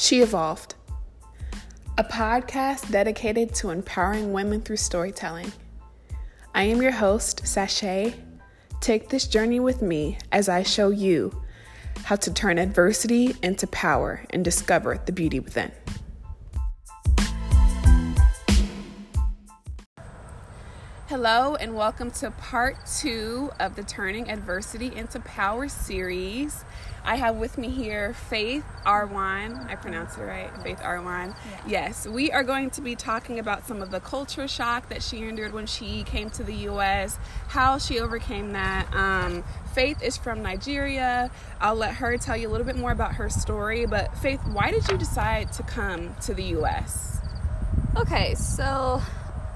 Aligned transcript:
She 0.00 0.22
Evolved, 0.22 0.76
a 1.98 2.02
podcast 2.02 2.90
dedicated 2.90 3.54
to 3.56 3.68
empowering 3.68 4.32
women 4.32 4.62
through 4.62 4.78
storytelling. 4.78 5.52
I 6.54 6.62
am 6.62 6.80
your 6.80 6.90
host, 6.90 7.46
Sashay. 7.46 8.14
Take 8.80 9.10
this 9.10 9.26
journey 9.26 9.60
with 9.60 9.82
me 9.82 10.16
as 10.32 10.48
I 10.48 10.62
show 10.62 10.88
you 10.88 11.42
how 12.02 12.16
to 12.16 12.32
turn 12.32 12.56
adversity 12.56 13.36
into 13.42 13.66
power 13.66 14.24
and 14.30 14.42
discover 14.42 14.98
the 15.04 15.12
beauty 15.12 15.38
within. 15.38 15.70
Hello, 21.22 21.54
and 21.54 21.74
welcome 21.74 22.10
to 22.12 22.30
part 22.30 22.78
two 22.86 23.50
of 23.60 23.76
the 23.76 23.82
Turning 23.82 24.30
Adversity 24.30 24.96
into 24.96 25.20
Power 25.20 25.68
series. 25.68 26.64
I 27.04 27.16
have 27.16 27.36
with 27.36 27.58
me 27.58 27.68
here 27.68 28.14
Faith 28.14 28.64
Arwan. 28.86 29.68
I 29.68 29.74
pronounce 29.74 30.16
it 30.16 30.22
right, 30.22 30.50
Faith 30.62 30.78
Arwan. 30.78 31.34
Yeah. 31.50 31.60
Yes, 31.66 32.08
we 32.08 32.32
are 32.32 32.42
going 32.42 32.70
to 32.70 32.80
be 32.80 32.96
talking 32.96 33.38
about 33.38 33.66
some 33.66 33.82
of 33.82 33.90
the 33.90 34.00
culture 34.00 34.48
shock 34.48 34.88
that 34.88 35.02
she 35.02 35.18
endured 35.18 35.52
when 35.52 35.66
she 35.66 36.04
came 36.04 36.30
to 36.30 36.42
the 36.42 36.54
U.S., 36.54 37.18
how 37.48 37.76
she 37.76 38.00
overcame 38.00 38.52
that. 38.52 38.88
Um, 38.94 39.44
Faith 39.74 40.02
is 40.02 40.16
from 40.16 40.42
Nigeria. 40.42 41.30
I'll 41.60 41.74
let 41.74 41.96
her 41.96 42.16
tell 42.16 42.38
you 42.38 42.48
a 42.48 42.50
little 42.50 42.66
bit 42.66 42.76
more 42.76 42.92
about 42.92 43.16
her 43.16 43.28
story. 43.28 43.84
But 43.84 44.16
Faith, 44.16 44.40
why 44.50 44.70
did 44.70 44.88
you 44.88 44.96
decide 44.96 45.52
to 45.52 45.62
come 45.64 46.16
to 46.22 46.32
the 46.32 46.44
U.S.? 46.44 47.20
Okay, 47.94 48.34
so 48.36 49.02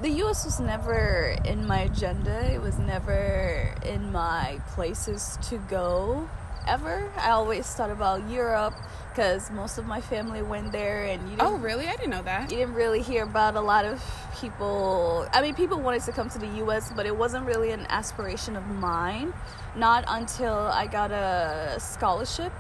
the 0.01 0.11
US 0.25 0.45
was 0.45 0.61
never 0.61 1.37
in 1.45 1.67
my 1.67 1.81
agenda. 1.81 2.53
It 2.53 2.61
was 2.61 2.79
never 2.79 3.75
in 3.85 4.13
my 4.13 4.61
places 4.75 5.39
to 5.49 5.59
go 5.59 6.29
ever. 6.67 7.11
I 7.17 7.31
always 7.31 7.67
thought 7.67 7.91
about 7.91 8.29
Europe 8.29 8.75
because 9.11 9.51
most 9.53 9.79
of 9.79 9.87
my 9.87 10.01
family 10.01 10.43
went 10.43 10.73
there 10.73 11.05
and 11.05 11.31
you 11.31 11.37
Oh, 11.39 11.57
really? 11.57 11.87
I 11.87 11.93
didn't 11.93 12.11
know 12.11 12.23
that. 12.23 12.51
You 12.51 12.59
didn't 12.59 12.75
really 12.75 13.01
hear 13.01 13.23
about 13.23 13.55
a 13.55 13.61
lot 13.61 13.85
of 13.85 14.03
people. 14.41 15.29
I 15.33 15.41
mean, 15.41 15.55
people 15.55 15.79
wanted 15.81 16.03
to 16.03 16.13
come 16.13 16.29
to 16.31 16.39
the 16.39 16.49
US, 16.65 16.93
but 16.97 17.07
it 17.07 17.17
wasn't 17.17 17.47
really 17.47 17.71
an 17.71 17.87
aspiration 17.89 18.57
of 18.57 18.67
mine. 18.67 19.33
Not 19.77 20.05
until 20.09 20.55
I 20.55 20.87
got 20.87 21.13
a 21.13 21.77
scholarship 21.79 22.53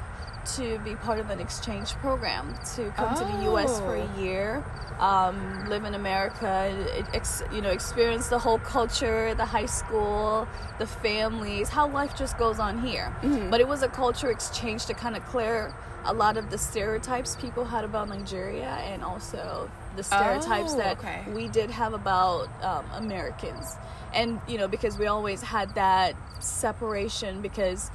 to 0.46 0.78
be 0.80 0.94
part 0.94 1.18
of 1.18 1.30
an 1.30 1.40
exchange 1.40 1.92
program 1.94 2.54
to 2.76 2.90
come 2.96 3.14
oh. 3.14 3.18
to 3.18 3.36
the 3.36 3.42
U.S. 3.44 3.78
for 3.80 3.96
a 3.96 4.02
oh. 4.02 4.20
year, 4.20 4.64
um, 4.98 5.68
live 5.68 5.84
in 5.84 5.94
America, 5.94 7.04
ex, 7.12 7.42
you 7.52 7.60
know, 7.60 7.70
experience 7.70 8.28
the 8.28 8.38
whole 8.38 8.58
culture, 8.58 9.34
the 9.34 9.44
high 9.44 9.66
school, 9.66 10.46
the 10.78 10.86
families, 10.86 11.68
how 11.68 11.88
life 11.88 12.16
just 12.16 12.38
goes 12.38 12.58
on 12.58 12.80
here. 12.84 13.14
Mm-hmm. 13.22 13.50
But 13.50 13.60
it 13.60 13.68
was 13.68 13.82
a 13.82 13.88
culture 13.88 14.30
exchange 14.30 14.86
to 14.86 14.94
kind 14.94 15.16
of 15.16 15.24
clear 15.26 15.74
a 16.04 16.12
lot 16.12 16.36
of 16.36 16.50
the 16.50 16.58
stereotypes 16.58 17.36
people 17.36 17.64
had 17.64 17.84
about 17.84 18.08
Nigeria 18.08 18.68
and 18.68 19.02
also 19.02 19.70
the 19.96 20.02
stereotypes 20.02 20.72
oh, 20.74 20.76
that 20.76 20.98
okay. 20.98 21.24
we 21.32 21.48
did 21.48 21.70
have 21.70 21.94
about 21.94 22.48
um, 22.62 22.84
Americans. 22.94 23.76
And, 24.12 24.40
you 24.46 24.58
know, 24.58 24.68
because 24.68 24.98
we 24.98 25.06
always 25.06 25.42
had 25.42 25.74
that 25.74 26.14
separation 26.40 27.40
because 27.40 27.90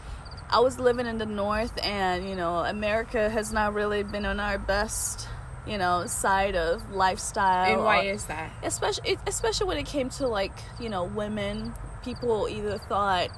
I 0.52 0.60
was 0.60 0.80
living 0.80 1.06
in 1.06 1.18
the 1.18 1.26
north, 1.26 1.78
and 1.84 2.28
you 2.28 2.36
know, 2.36 2.58
America 2.58 3.30
has 3.30 3.54
not 3.54 3.74
really 3.74 4.04
been 4.04 4.26
on 4.26 4.40
our 4.40 4.58
best, 4.58 5.28
you 5.68 5.78
know, 5.78 6.06
side 6.08 6.56
of 6.56 6.92
lifestyle. 6.92 7.74
And 7.74 7.84
why 7.84 8.08
or, 8.08 8.12
is 8.12 8.26
that? 8.26 8.52
Especially, 8.64 9.18
especially 9.28 9.68
when 9.68 9.78
it 9.78 9.86
came 9.86 10.10
to 10.12 10.28
like 10.28 10.54
you 10.80 10.90
know, 10.90 11.04
women. 11.04 11.74
People 12.04 12.48
either 12.50 12.78
thought 12.78 13.30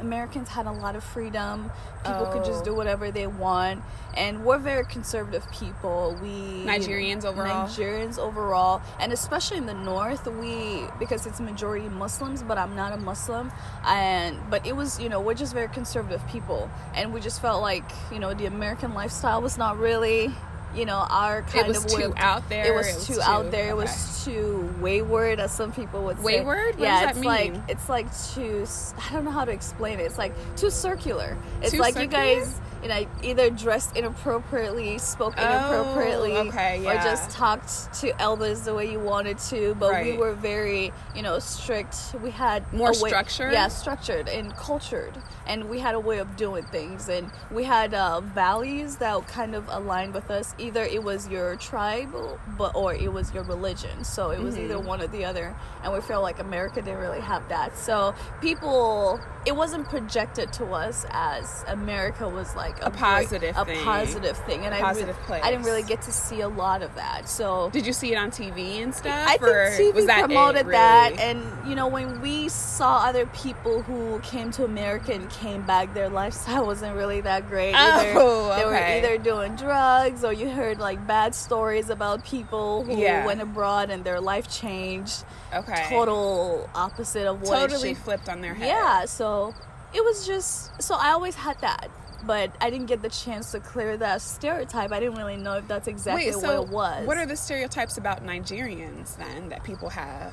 Americans 0.00 0.48
had 0.48 0.66
a 0.66 0.72
lot 0.72 0.96
of 0.96 1.04
freedom. 1.04 1.70
People 2.04 2.26
oh. 2.26 2.32
could 2.32 2.44
just 2.44 2.62
oh. 2.62 2.64
do 2.64 2.70
oh. 2.72 2.74
whatever 2.74 3.10
they 3.10 3.26
want, 3.26 3.82
and 4.16 4.44
we're 4.44 4.58
very 4.58 4.84
conservative 4.84 5.50
people. 5.52 6.16
We 6.20 6.64
Nigerians 6.64 7.24
overall, 7.24 7.68
Nigerians 7.68 8.18
overall, 8.18 8.82
and 8.98 9.12
especially 9.12 9.58
in 9.58 9.66
the 9.66 9.74
north, 9.74 10.26
we 10.26 10.84
because 10.98 11.26
it's 11.26 11.40
majority 11.40 11.88
Muslims, 11.88 12.42
but 12.42 12.58
I'm 12.58 12.74
not 12.74 12.92
a 12.92 12.96
Muslim, 12.96 13.52
and 13.86 14.38
but 14.50 14.66
it 14.66 14.74
was 14.74 15.00
you 15.00 15.08
know 15.08 15.20
we're 15.20 15.34
just 15.34 15.54
very 15.54 15.68
conservative 15.68 16.26
people, 16.28 16.70
and 16.94 17.12
we 17.12 17.20
just 17.20 17.40
felt 17.40 17.62
like 17.62 17.90
you 18.10 18.18
know 18.18 18.34
the 18.34 18.46
American 18.46 18.94
lifestyle 18.94 19.40
was 19.40 19.58
not 19.58 19.78
really 19.78 20.34
you 20.74 20.84
know 20.84 21.06
our 21.10 21.42
kind 21.42 21.66
it 21.66 21.68
was 21.68 21.84
of 21.84 21.90
too 21.90 22.14
out 22.16 22.48
there 22.48 22.66
it 22.66 22.74
was, 22.74 22.88
it 22.88 22.94
was 22.96 23.06
too, 23.06 23.14
too, 23.14 23.20
out 23.22 23.50
there 23.50 23.62
okay. 23.62 23.70
it 23.70 23.76
was 23.76 24.24
too 24.24 24.74
wayward 24.80 25.40
as 25.40 25.52
some 25.52 25.72
people 25.72 26.04
would 26.04 26.16
say 26.18 26.22
wayward 26.22 26.74
what 26.76 26.78
yeah 26.78 27.10
it's 27.10 27.18
mean? 27.18 27.24
like 27.24 27.54
it's 27.68 27.88
like 27.88 28.06
too 28.34 28.66
i 28.98 29.12
don't 29.12 29.24
know 29.24 29.30
how 29.30 29.44
to 29.44 29.52
explain 29.52 30.00
it 30.00 30.04
it's 30.04 30.18
like 30.18 30.32
too 30.56 30.70
circular 30.70 31.36
it's 31.60 31.72
too 31.72 31.78
like 31.78 31.94
circular? 31.94 32.24
you 32.24 32.40
guys 32.40 32.60
you 32.82 32.90
I 32.90 33.06
either 33.22 33.50
dressed 33.50 33.96
inappropriately, 33.96 34.98
spoke 34.98 35.36
inappropriately, 35.38 36.32
oh, 36.32 36.48
okay, 36.48 36.82
yeah. 36.82 36.90
or 36.90 36.94
just 37.02 37.30
talked 37.30 37.92
to 38.00 38.20
elders 38.20 38.62
the 38.62 38.74
way 38.74 38.90
you 38.90 39.00
wanted 39.00 39.38
to. 39.38 39.74
But 39.78 39.92
right. 39.92 40.06
we 40.06 40.18
were 40.18 40.34
very, 40.34 40.92
you 41.14 41.22
know, 41.22 41.38
strict. 41.38 41.96
We 42.22 42.30
had 42.30 42.70
more 42.72 42.92
structured, 42.94 43.52
yeah, 43.52 43.68
structured 43.68 44.28
and 44.28 44.54
cultured, 44.56 45.16
and 45.46 45.68
we 45.68 45.78
had 45.78 45.94
a 45.94 46.00
way 46.00 46.18
of 46.18 46.36
doing 46.36 46.64
things, 46.64 47.08
and 47.08 47.30
we 47.50 47.64
had 47.64 47.94
uh, 47.94 48.20
values 48.20 48.96
that 48.96 49.26
kind 49.28 49.54
of 49.54 49.68
aligned 49.68 50.14
with 50.14 50.30
us. 50.30 50.54
Either 50.58 50.82
it 50.82 51.02
was 51.02 51.28
your 51.28 51.56
tribe, 51.56 52.14
but 52.58 52.74
or 52.74 52.94
it 52.94 53.12
was 53.12 53.32
your 53.32 53.44
religion. 53.44 54.04
So 54.04 54.30
it 54.30 54.40
was 54.40 54.54
mm-hmm. 54.54 54.64
either 54.64 54.78
one 54.78 55.00
or 55.00 55.06
the 55.06 55.24
other, 55.24 55.54
and 55.82 55.92
we 55.92 56.00
felt 56.00 56.22
like 56.22 56.38
America 56.38 56.82
didn't 56.82 57.00
really 57.00 57.20
have 57.20 57.48
that. 57.48 57.78
So 57.78 58.14
people, 58.40 59.20
it 59.46 59.54
wasn't 59.54 59.88
projected 59.88 60.52
to 60.54 60.66
us 60.66 61.06
as 61.10 61.64
America 61.68 62.28
was 62.28 62.54
like 62.56 62.71
like 62.72 62.82
a, 62.82 62.86
a 62.86 62.90
positive 62.90 63.56
a 63.56 63.64
thing. 63.64 63.84
positive 63.84 64.36
thing 64.38 64.64
and 64.64 64.74
a 64.74 64.78
positive 64.78 65.16
I, 65.22 65.26
place. 65.26 65.42
I 65.44 65.50
didn't 65.50 65.64
really 65.64 65.82
get 65.82 66.02
to 66.02 66.12
see 66.12 66.40
a 66.40 66.48
lot 66.48 66.82
of 66.82 66.94
that 66.94 67.28
so 67.28 67.70
did 67.72 67.86
you 67.86 67.92
see 67.92 68.12
it 68.12 68.16
on 68.16 68.30
tv 68.30 68.82
and 68.82 68.94
stuff 68.94 69.12
i 69.28 69.36
think 69.36 69.94
tv 69.94 70.06
that 70.06 70.24
promoted 70.26 70.62
it, 70.62 70.66
really? 70.66 70.72
that 70.72 71.12
and 71.18 71.68
you 71.68 71.74
know 71.74 71.86
when 71.86 72.20
we 72.20 72.48
saw 72.48 73.04
other 73.04 73.26
people 73.26 73.82
who 73.82 74.18
came 74.20 74.50
to 74.52 74.64
america 74.64 75.12
and 75.12 75.28
came 75.30 75.62
back 75.62 75.92
their 75.94 76.08
lifestyle 76.08 76.66
wasn't 76.72 76.94
really 76.96 77.20
that 77.20 77.48
great 77.48 77.74
oh, 77.74 77.76
either 77.76 78.12
oh, 78.16 78.52
okay. 78.52 78.60
they 78.60 78.66
were 78.66 78.76
either 78.76 79.22
doing 79.22 79.56
drugs 79.56 80.24
or 80.24 80.32
you 80.32 80.48
heard 80.48 80.78
like 80.78 81.04
bad 81.06 81.34
stories 81.34 81.90
about 81.90 82.24
people 82.24 82.84
who 82.84 82.96
yeah. 82.96 83.26
went 83.26 83.40
abroad 83.40 83.90
and 83.90 84.04
their 84.04 84.20
life 84.20 84.50
changed 84.50 85.24
okay 85.54 85.86
total 85.88 86.68
opposite 86.74 87.26
of 87.26 87.40
what 87.42 87.68
totally 87.68 87.94
flipped 87.94 88.28
on 88.28 88.40
their 88.40 88.54
head 88.54 88.66
yeah 88.66 89.04
so 89.04 89.54
it 89.94 90.02
was 90.02 90.26
just 90.26 90.82
so 90.82 90.94
I 90.94 91.10
always 91.10 91.34
had 91.34 91.60
that 91.60 91.90
but 92.26 92.50
I 92.60 92.70
didn't 92.70 92.86
get 92.86 93.02
the 93.02 93.08
chance 93.08 93.52
to 93.52 93.60
clear 93.60 93.96
that 93.96 94.22
stereotype. 94.22 94.92
I 94.92 95.00
didn't 95.00 95.16
really 95.16 95.36
know 95.36 95.54
if 95.54 95.68
that's 95.68 95.88
exactly 95.88 96.26
Wait, 96.26 96.34
so 96.34 96.60
what 96.60 96.68
it 96.68 96.72
was. 96.72 97.06
What 97.06 97.16
are 97.16 97.26
the 97.26 97.36
stereotypes 97.36 97.96
about 97.96 98.24
Nigerians 98.24 99.16
then 99.16 99.48
that 99.48 99.64
people 99.64 99.88
have? 99.90 100.32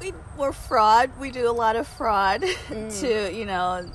We, 0.00 0.12
we're 0.36 0.52
fraud. 0.52 1.10
We 1.18 1.30
do 1.30 1.48
a 1.48 1.52
lot 1.52 1.76
of 1.76 1.86
fraud 1.86 2.42
mm. 2.68 3.00
to, 3.00 3.34
you 3.34 3.46
know, 3.46 3.88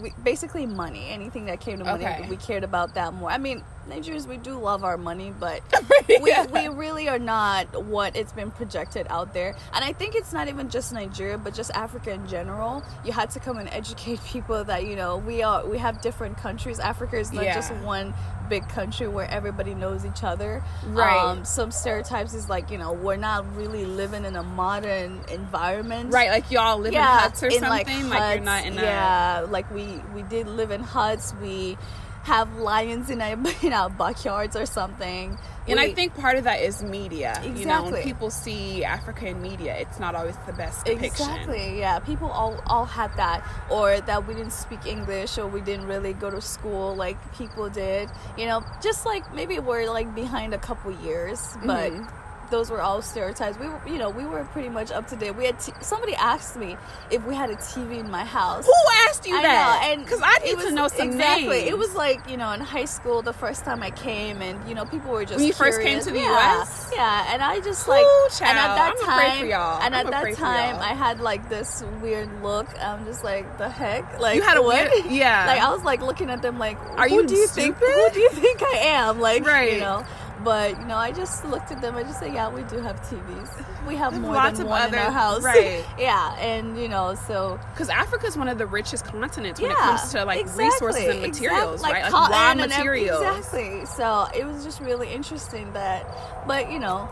we, 0.00 0.12
basically 0.22 0.66
money. 0.66 1.08
Anything 1.10 1.46
that 1.46 1.60
came 1.60 1.78
to 1.78 1.84
money, 1.84 2.04
okay. 2.04 2.26
we 2.28 2.36
cared 2.36 2.64
about 2.64 2.94
that 2.94 3.14
more. 3.14 3.30
I 3.30 3.38
mean, 3.38 3.62
Nigerians, 3.88 4.26
we 4.26 4.36
do 4.36 4.58
love 4.58 4.84
our 4.84 4.96
money, 4.96 5.32
but 5.38 5.62
yeah. 6.08 6.46
we, 6.46 6.68
we 6.68 6.74
really 6.74 7.08
are 7.08 7.18
not 7.18 7.84
what 7.84 8.16
it's 8.16 8.32
been 8.32 8.50
projected 8.50 9.06
out 9.10 9.34
there. 9.34 9.54
And 9.72 9.84
I 9.84 9.92
think 9.92 10.14
it's 10.14 10.32
not 10.32 10.48
even 10.48 10.70
just 10.70 10.92
Nigeria, 10.92 11.38
but 11.38 11.54
just 11.54 11.70
Africa 11.72 12.12
in 12.12 12.26
general. 12.26 12.82
You 13.04 13.12
had 13.12 13.30
to 13.30 13.40
come 13.40 13.58
and 13.58 13.68
educate 13.68 14.22
people 14.26 14.64
that 14.64 14.86
you 14.86 14.96
know 14.96 15.18
we 15.18 15.42
are 15.42 15.66
we 15.66 15.78
have 15.78 16.00
different 16.00 16.38
countries. 16.38 16.78
Africa 16.78 17.18
is 17.18 17.32
not 17.32 17.44
yeah. 17.44 17.54
just 17.54 17.72
one 17.76 18.14
big 18.48 18.68
country 18.68 19.08
where 19.08 19.28
everybody 19.30 19.74
knows 19.74 20.04
each 20.04 20.22
other. 20.22 20.62
Right. 20.86 21.16
Um, 21.16 21.44
some 21.44 21.70
stereotypes 21.70 22.34
is 22.34 22.48
like 22.48 22.70
you 22.70 22.78
know 22.78 22.92
we're 22.92 23.16
not 23.16 23.56
really 23.56 23.84
living 23.84 24.24
in 24.24 24.36
a 24.36 24.42
modern 24.42 25.20
environment. 25.30 26.12
Right. 26.12 26.30
Like 26.30 26.50
y'all 26.50 26.78
live 26.78 26.92
yeah, 26.92 27.14
in 27.14 27.20
huts 27.20 27.42
or 27.42 27.46
in 27.46 27.52
something. 27.52 27.68
Like, 27.70 27.88
huts, 27.88 28.10
like 28.10 28.34
you're 28.36 28.44
not 28.44 28.66
in 28.66 28.78
a 28.78 28.82
yeah. 28.82 29.46
Like 29.48 29.70
we 29.70 29.86
we 30.14 30.22
did 30.22 30.46
live 30.48 30.70
in 30.70 30.82
huts. 30.82 31.34
We 31.40 31.76
have 32.24 32.56
lions 32.56 33.10
in 33.10 33.20
our, 33.20 33.38
in 33.62 33.72
our 33.72 33.90
backyards 33.90 34.56
or 34.56 34.66
something. 34.66 35.38
And 35.66 35.78
we, 35.78 35.86
I 35.86 35.94
think 35.94 36.14
part 36.14 36.36
of 36.36 36.44
that 36.44 36.60
is 36.60 36.82
media. 36.82 37.32
Exactly. 37.36 37.60
You 37.60 37.66
know, 37.66 37.84
when 37.84 38.02
people 38.02 38.30
see 38.30 38.84
Africa 38.84 39.28
in 39.28 39.40
media, 39.40 39.76
it's 39.76 39.98
not 39.98 40.14
always 40.14 40.36
the 40.46 40.52
best 40.52 40.84
depiction. 40.84 41.06
Exactly. 41.06 41.78
Yeah. 41.78 42.00
People 42.00 42.28
all 42.28 42.60
all 42.66 42.84
had 42.84 43.14
that, 43.16 43.42
or 43.70 44.00
that 44.02 44.26
we 44.26 44.34
didn't 44.34 44.52
speak 44.52 44.84
English, 44.84 45.38
or 45.38 45.46
we 45.46 45.62
didn't 45.62 45.86
really 45.86 46.12
go 46.12 46.30
to 46.30 46.42
school 46.42 46.94
like 46.94 47.16
people 47.34 47.70
did. 47.70 48.10
You 48.36 48.46
know, 48.46 48.62
just 48.82 49.06
like 49.06 49.32
maybe 49.34 49.58
we're 49.58 49.90
like 49.90 50.14
behind 50.14 50.52
a 50.54 50.58
couple 50.58 50.92
years, 51.02 51.56
but. 51.64 51.92
Mm-hmm 51.92 52.20
those 52.50 52.70
were 52.70 52.80
all 52.80 53.02
stereotypes. 53.02 53.58
We 53.58 53.68
were, 53.68 53.80
you 53.86 53.98
know, 53.98 54.10
we 54.10 54.24
were 54.24 54.44
pretty 54.44 54.68
much 54.68 54.90
up 54.90 55.06
to 55.08 55.16
date. 55.16 55.32
We 55.32 55.46
had 55.46 55.58
t- 55.60 55.72
somebody 55.80 56.14
asked 56.14 56.56
me 56.56 56.76
if 57.10 57.24
we 57.24 57.34
had 57.34 57.50
a 57.50 57.56
TV 57.56 57.98
in 57.98 58.10
my 58.10 58.24
house. 58.24 58.66
Who 58.66 58.72
asked 59.08 59.26
you 59.26 59.36
I 59.36 59.42
that? 59.42 59.80
Know, 59.82 59.92
and 59.92 60.04
because 60.04 60.20
I 60.22 60.38
need 60.44 60.56
was, 60.56 60.66
to 60.66 60.70
know 60.72 60.88
some 60.88 61.10
exactly. 61.10 61.58
names. 61.60 61.70
It 61.70 61.78
was 61.78 61.94
like 61.94 62.28
you 62.28 62.36
know 62.36 62.50
in 62.52 62.60
high 62.60 62.84
school 62.84 63.22
the 63.22 63.32
first 63.32 63.64
time 63.64 63.82
I 63.82 63.90
came, 63.90 64.42
and 64.42 64.68
you 64.68 64.74
know 64.74 64.84
people 64.84 65.10
were 65.10 65.24
just 65.24 65.36
when 65.36 65.46
you 65.46 65.54
curious. 65.54 65.76
first 65.76 65.86
came 65.86 66.00
to 66.00 66.10
the 66.10 66.18
yeah. 66.18 66.58
U.S. 66.58 66.90
Yeah, 66.92 67.32
and 67.32 67.42
I 67.42 67.60
just 67.60 67.86
Ooh, 67.86 67.90
like 67.90 68.06
child. 68.30 68.50
and 68.50 68.58
at 68.58 68.74
that 68.76 68.94
I'm 68.98 69.04
time, 69.04 69.44
and 69.82 69.94
I'm 69.94 70.06
at 70.06 70.10
that 70.10 70.36
time 70.36 70.76
I 70.76 70.94
had 70.94 71.20
like 71.20 71.48
this 71.48 71.84
weird 72.00 72.28
look. 72.42 72.68
I'm 72.80 73.04
just 73.04 73.24
like 73.24 73.58
the 73.58 73.68
heck, 73.68 74.20
like 74.20 74.36
you 74.36 74.42
had 74.42 74.56
a 74.56 74.62
what? 74.62 74.90
weird, 74.90 75.06
yeah. 75.10 75.46
like 75.48 75.60
I 75.60 75.72
was 75.72 75.82
like 75.84 76.02
looking 76.02 76.30
at 76.30 76.42
them 76.42 76.58
like, 76.58 76.78
are 76.98 77.08
who 77.08 77.16
you 77.16 77.26
do 77.26 77.34
you 77.34 77.46
stupid? 77.46 77.78
think? 77.78 77.94
Who 77.94 78.10
do 78.12 78.20
you 78.20 78.30
think 78.30 78.62
I 78.62 78.78
am? 78.78 79.20
Like 79.20 79.44
right. 79.46 79.74
you 79.74 79.80
know. 79.80 80.04
But 80.42 80.78
you 80.80 80.84
know, 80.86 80.96
I 80.96 81.12
just 81.12 81.44
looked 81.44 81.70
at 81.70 81.80
them. 81.80 81.94
I 81.96 82.02
just 82.02 82.18
said, 82.18 82.34
"Yeah, 82.34 82.48
we 82.50 82.62
do 82.64 82.78
have 82.80 83.00
TVs. 83.08 83.64
We 83.86 83.96
have 83.96 84.18
more 84.20 84.34
Lots 84.34 84.58
than 84.58 84.66
of 84.66 84.70
one 84.70 84.82
other- 84.82 84.96
in 84.96 85.02
our 85.04 85.10
house, 85.12 85.42
right. 85.42 85.84
yeah, 85.98 86.34
and 86.38 86.76
you 86.78 86.88
know, 86.88 87.14
so 87.26 87.58
Because 87.72 87.88
Africa 87.88 88.26
is 88.26 88.36
one 88.36 88.48
of 88.48 88.58
the 88.58 88.66
richest 88.66 89.04
continents 89.04 89.60
when 89.60 89.70
it 89.70 89.76
comes 89.76 90.10
to 90.12 90.24
like 90.24 90.40
exactly, 90.40 90.64
resources 90.64 91.04
and 91.04 91.20
materials, 91.22 91.74
exactly, 91.82 92.02
right? 92.02 92.12
Like 92.12 92.30
raw 92.30 92.50
and 92.50 92.60
materials. 92.60 93.20
exactly. 93.22 93.86
So 93.86 94.26
it 94.34 94.44
was 94.44 94.64
just 94.64 94.80
really 94.80 95.12
interesting 95.12 95.72
that, 95.74 96.04
but 96.46 96.70
you 96.72 96.78
know. 96.78 97.08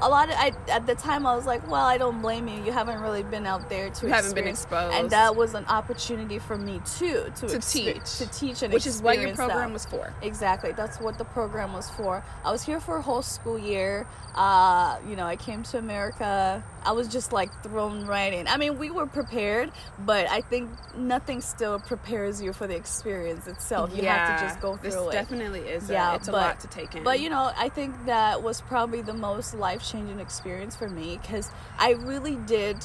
A 0.00 0.08
lot 0.08 0.28
of 0.28 0.34
I 0.36 0.52
at 0.70 0.86
the 0.86 0.94
time 0.94 1.26
I 1.26 1.34
was 1.34 1.46
like, 1.46 1.66
well, 1.70 1.84
I 1.84 1.96
don't 1.98 2.20
blame 2.20 2.48
you. 2.48 2.62
You 2.64 2.72
haven't 2.72 3.00
really 3.00 3.22
been 3.22 3.46
out 3.46 3.68
there 3.70 3.88
to 3.90 4.06
You 4.06 4.12
haven't 4.12 4.34
been 4.34 4.46
exposed. 4.46 4.94
and 4.94 5.10
that 5.10 5.36
was 5.36 5.54
an 5.54 5.64
opportunity 5.66 6.38
for 6.38 6.58
me 6.58 6.80
too 6.98 7.30
to 7.36 7.48
To 7.48 7.58
teach. 7.58 8.18
to 8.18 8.26
teach 8.26 8.62
and 8.62 8.72
Which 8.72 8.86
is 8.86 9.00
what 9.00 9.18
your 9.18 9.34
program 9.34 9.68
that. 9.70 9.72
was 9.72 9.86
for. 9.86 10.12
Exactly. 10.22 10.72
That's 10.72 11.00
what 11.00 11.16
the 11.18 11.24
program 11.24 11.72
was 11.72 11.88
for. 11.90 12.22
I 12.44 12.50
was 12.52 12.62
here 12.64 12.80
for 12.80 12.96
a 12.96 13.02
whole 13.02 13.22
school 13.22 13.58
year. 13.58 14.06
Uh, 14.34 14.98
you 15.08 15.16
know, 15.16 15.24
I 15.24 15.36
came 15.36 15.62
to 15.62 15.78
America. 15.78 16.62
I 16.84 16.92
was 16.92 17.08
just 17.08 17.32
like 17.32 17.50
thrown 17.62 18.04
right 18.06 18.34
in. 18.34 18.46
I 18.48 18.58
mean, 18.58 18.78
we 18.78 18.90
were 18.90 19.06
prepared, 19.06 19.72
but 20.00 20.28
I 20.28 20.42
think 20.42 20.68
nothing 20.94 21.40
still 21.40 21.78
prepares 21.78 22.42
you 22.42 22.52
for 22.52 22.66
the 22.66 22.76
experience 22.76 23.46
itself. 23.46 23.96
You 23.96 24.02
have 24.04 24.38
to 24.38 24.44
just 24.46 24.60
go 24.60 24.76
through 24.76 24.90
this 24.90 25.00
it. 25.00 25.12
definitely 25.12 25.60
is. 25.60 25.88
Yeah, 25.88 26.12
a, 26.12 26.16
it's 26.16 26.28
a 26.28 26.32
lot 26.32 26.60
to 26.60 26.66
take 26.66 26.94
in. 26.94 27.02
But 27.02 27.20
you 27.20 27.30
know, 27.30 27.50
I 27.56 27.70
think 27.70 27.94
that 28.04 28.42
was 28.42 28.60
probably 28.60 29.00
the 29.00 29.14
most 29.14 29.54
life 29.54 29.82
changing 29.90 30.20
experience 30.20 30.76
for 30.76 30.88
me 30.88 31.18
because 31.22 31.50
I 31.78 31.92
really 31.92 32.36
did 32.46 32.76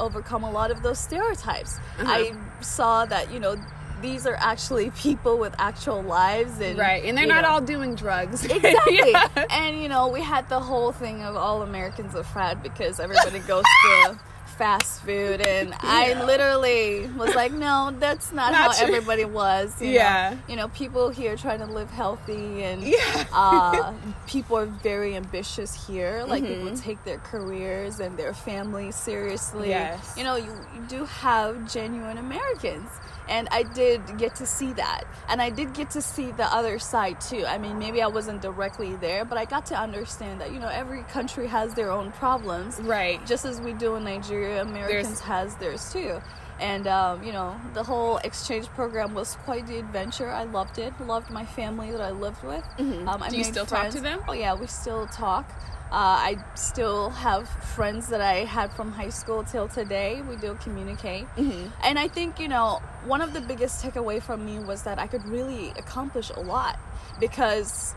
overcome 0.00 0.44
a 0.44 0.50
lot 0.50 0.70
of 0.70 0.82
those 0.82 0.98
stereotypes. 0.98 1.78
Uh-huh. 1.98 2.04
I 2.06 2.62
saw 2.62 3.04
that, 3.06 3.32
you 3.32 3.40
know, 3.40 3.56
these 4.02 4.26
are 4.26 4.36
actually 4.36 4.90
people 4.96 5.38
with 5.38 5.54
actual 5.58 6.02
lives 6.02 6.60
and 6.60 6.78
right, 6.78 7.04
and 7.04 7.16
they're 7.16 7.26
not 7.26 7.42
know, 7.42 7.50
all 7.50 7.60
doing 7.60 7.94
drugs. 7.94 8.44
Exactly. 8.56 8.98
Yeah. 8.98 9.46
And 9.50 9.82
you 9.82 9.88
know, 9.88 10.08
we 10.08 10.20
had 10.20 10.48
the 10.48 10.60
whole 10.60 10.92
thing 10.92 11.22
of 11.22 11.36
all 11.36 11.62
Americans 11.62 12.14
are 12.14 12.24
fat 12.24 12.62
because 12.62 13.00
everybody 13.00 13.38
goes 13.40 13.64
to 13.64 14.18
fast 14.58 15.02
food 15.02 15.40
and 15.40 15.74
I 15.80 16.22
literally 16.24 17.06
was 17.16 17.34
like, 17.34 17.52
no, 17.52 17.92
that's 17.98 18.32
not, 18.32 18.52
Not 18.52 18.54
how 18.60 18.72
true. 18.72 18.86
everybody 18.96 19.24
was. 19.24 19.80
You 19.82 19.88
Yeah. 19.90 20.30
Know? 20.30 20.38
You 20.48 20.56
know, 20.56 20.68
people 20.68 21.10
here 21.10 21.36
trying 21.36 21.58
to 21.60 21.66
live 21.66 21.90
healthy 21.90 22.62
and 22.64 22.82
Yeah. 22.82 23.24
uh, 23.32 23.92
people 24.26 24.56
are 24.56 24.66
very 24.66 25.14
ambitious 25.16 25.86
here. 25.86 26.24
Like 26.26 26.42
Mhm. 26.42 26.48
people 26.64 26.76
take 26.78 27.04
their 27.04 27.18
careers 27.18 28.00
and 28.00 28.16
their 28.18 28.32
families 28.34 28.96
seriously. 28.96 29.68
Yes. 29.68 30.14
You 30.16 30.24
know, 30.24 30.36
you, 30.36 30.52
you 30.74 30.80
do 30.88 31.04
have 31.04 31.70
genuine 31.72 32.18
Americans. 32.18 32.88
And 33.28 33.48
I 33.50 33.62
did 33.64 34.18
get 34.18 34.34
to 34.36 34.46
see 34.46 34.72
that. 34.74 35.02
And 35.28 35.42
I 35.42 35.50
did 35.50 35.74
get 35.74 35.90
to 35.90 36.02
see 36.02 36.30
the 36.32 36.44
other 36.44 36.78
side 36.78 37.20
too. 37.20 37.44
I 37.46 37.58
mean, 37.58 37.78
maybe 37.78 38.02
I 38.02 38.06
wasn't 38.06 38.40
directly 38.42 38.96
there, 38.96 39.24
but 39.24 39.36
I 39.38 39.44
got 39.44 39.66
to 39.66 39.76
understand 39.76 40.40
that, 40.40 40.52
you 40.52 40.60
know, 40.60 40.68
every 40.68 41.02
country 41.04 41.46
has 41.48 41.74
their 41.74 41.90
own 41.90 42.12
problems. 42.12 42.78
right. 42.80 43.24
Just 43.26 43.44
as 43.44 43.60
we 43.60 43.72
do 43.72 43.96
in 43.96 44.04
Nigeria, 44.04 44.62
Americans 44.62 45.20
has 45.20 45.54
theirs 45.56 45.92
too. 45.92 46.20
And 46.58 46.86
um, 46.86 47.22
you 47.22 47.32
know, 47.32 47.54
the 47.74 47.82
whole 47.82 48.16
exchange 48.18 48.66
program 48.68 49.12
was 49.12 49.36
quite 49.44 49.66
the 49.66 49.78
adventure. 49.78 50.30
I 50.30 50.44
loved 50.44 50.78
it. 50.78 50.98
Loved 51.00 51.30
my 51.30 51.44
family 51.44 51.90
that 51.90 52.00
I 52.00 52.10
lived 52.12 52.42
with. 52.42 52.64
Mhm. 52.78 53.06
Um, 53.06 53.22
I 53.22 53.28
Do 53.28 53.36
you 53.36 53.44
still 53.44 53.66
talk 53.66 53.90
to 53.90 54.00
them? 54.00 54.20
Oh 54.26 54.32
yeah, 54.32 54.54
we 54.54 54.66
still 54.66 55.06
talk. 55.08 55.50
Uh, 55.92 55.94
I 56.30 56.38
still 56.56 57.10
have 57.10 57.48
friends 57.48 58.08
that 58.08 58.20
I 58.20 58.44
had 58.44 58.72
from 58.72 58.92
high 58.92 59.08
school 59.10 59.44
till 59.44 59.68
today. 59.68 60.20
We 60.28 60.34
do 60.36 60.58
communicate. 60.62 61.26
Mhm. 61.36 61.70
And 61.84 61.98
I 61.98 62.08
think, 62.08 62.40
you 62.40 62.48
know, 62.48 62.82
one 63.04 63.20
of 63.22 63.32
the 63.32 63.40
biggest 63.40 63.84
takeaway 63.84 64.20
from 64.20 64.44
me 64.44 64.58
was 64.58 64.82
that 64.82 64.98
I 64.98 65.06
could 65.06 65.24
really 65.26 65.70
accomplish 65.78 66.30
a 66.30 66.40
lot 66.40 66.78
because 67.20 67.94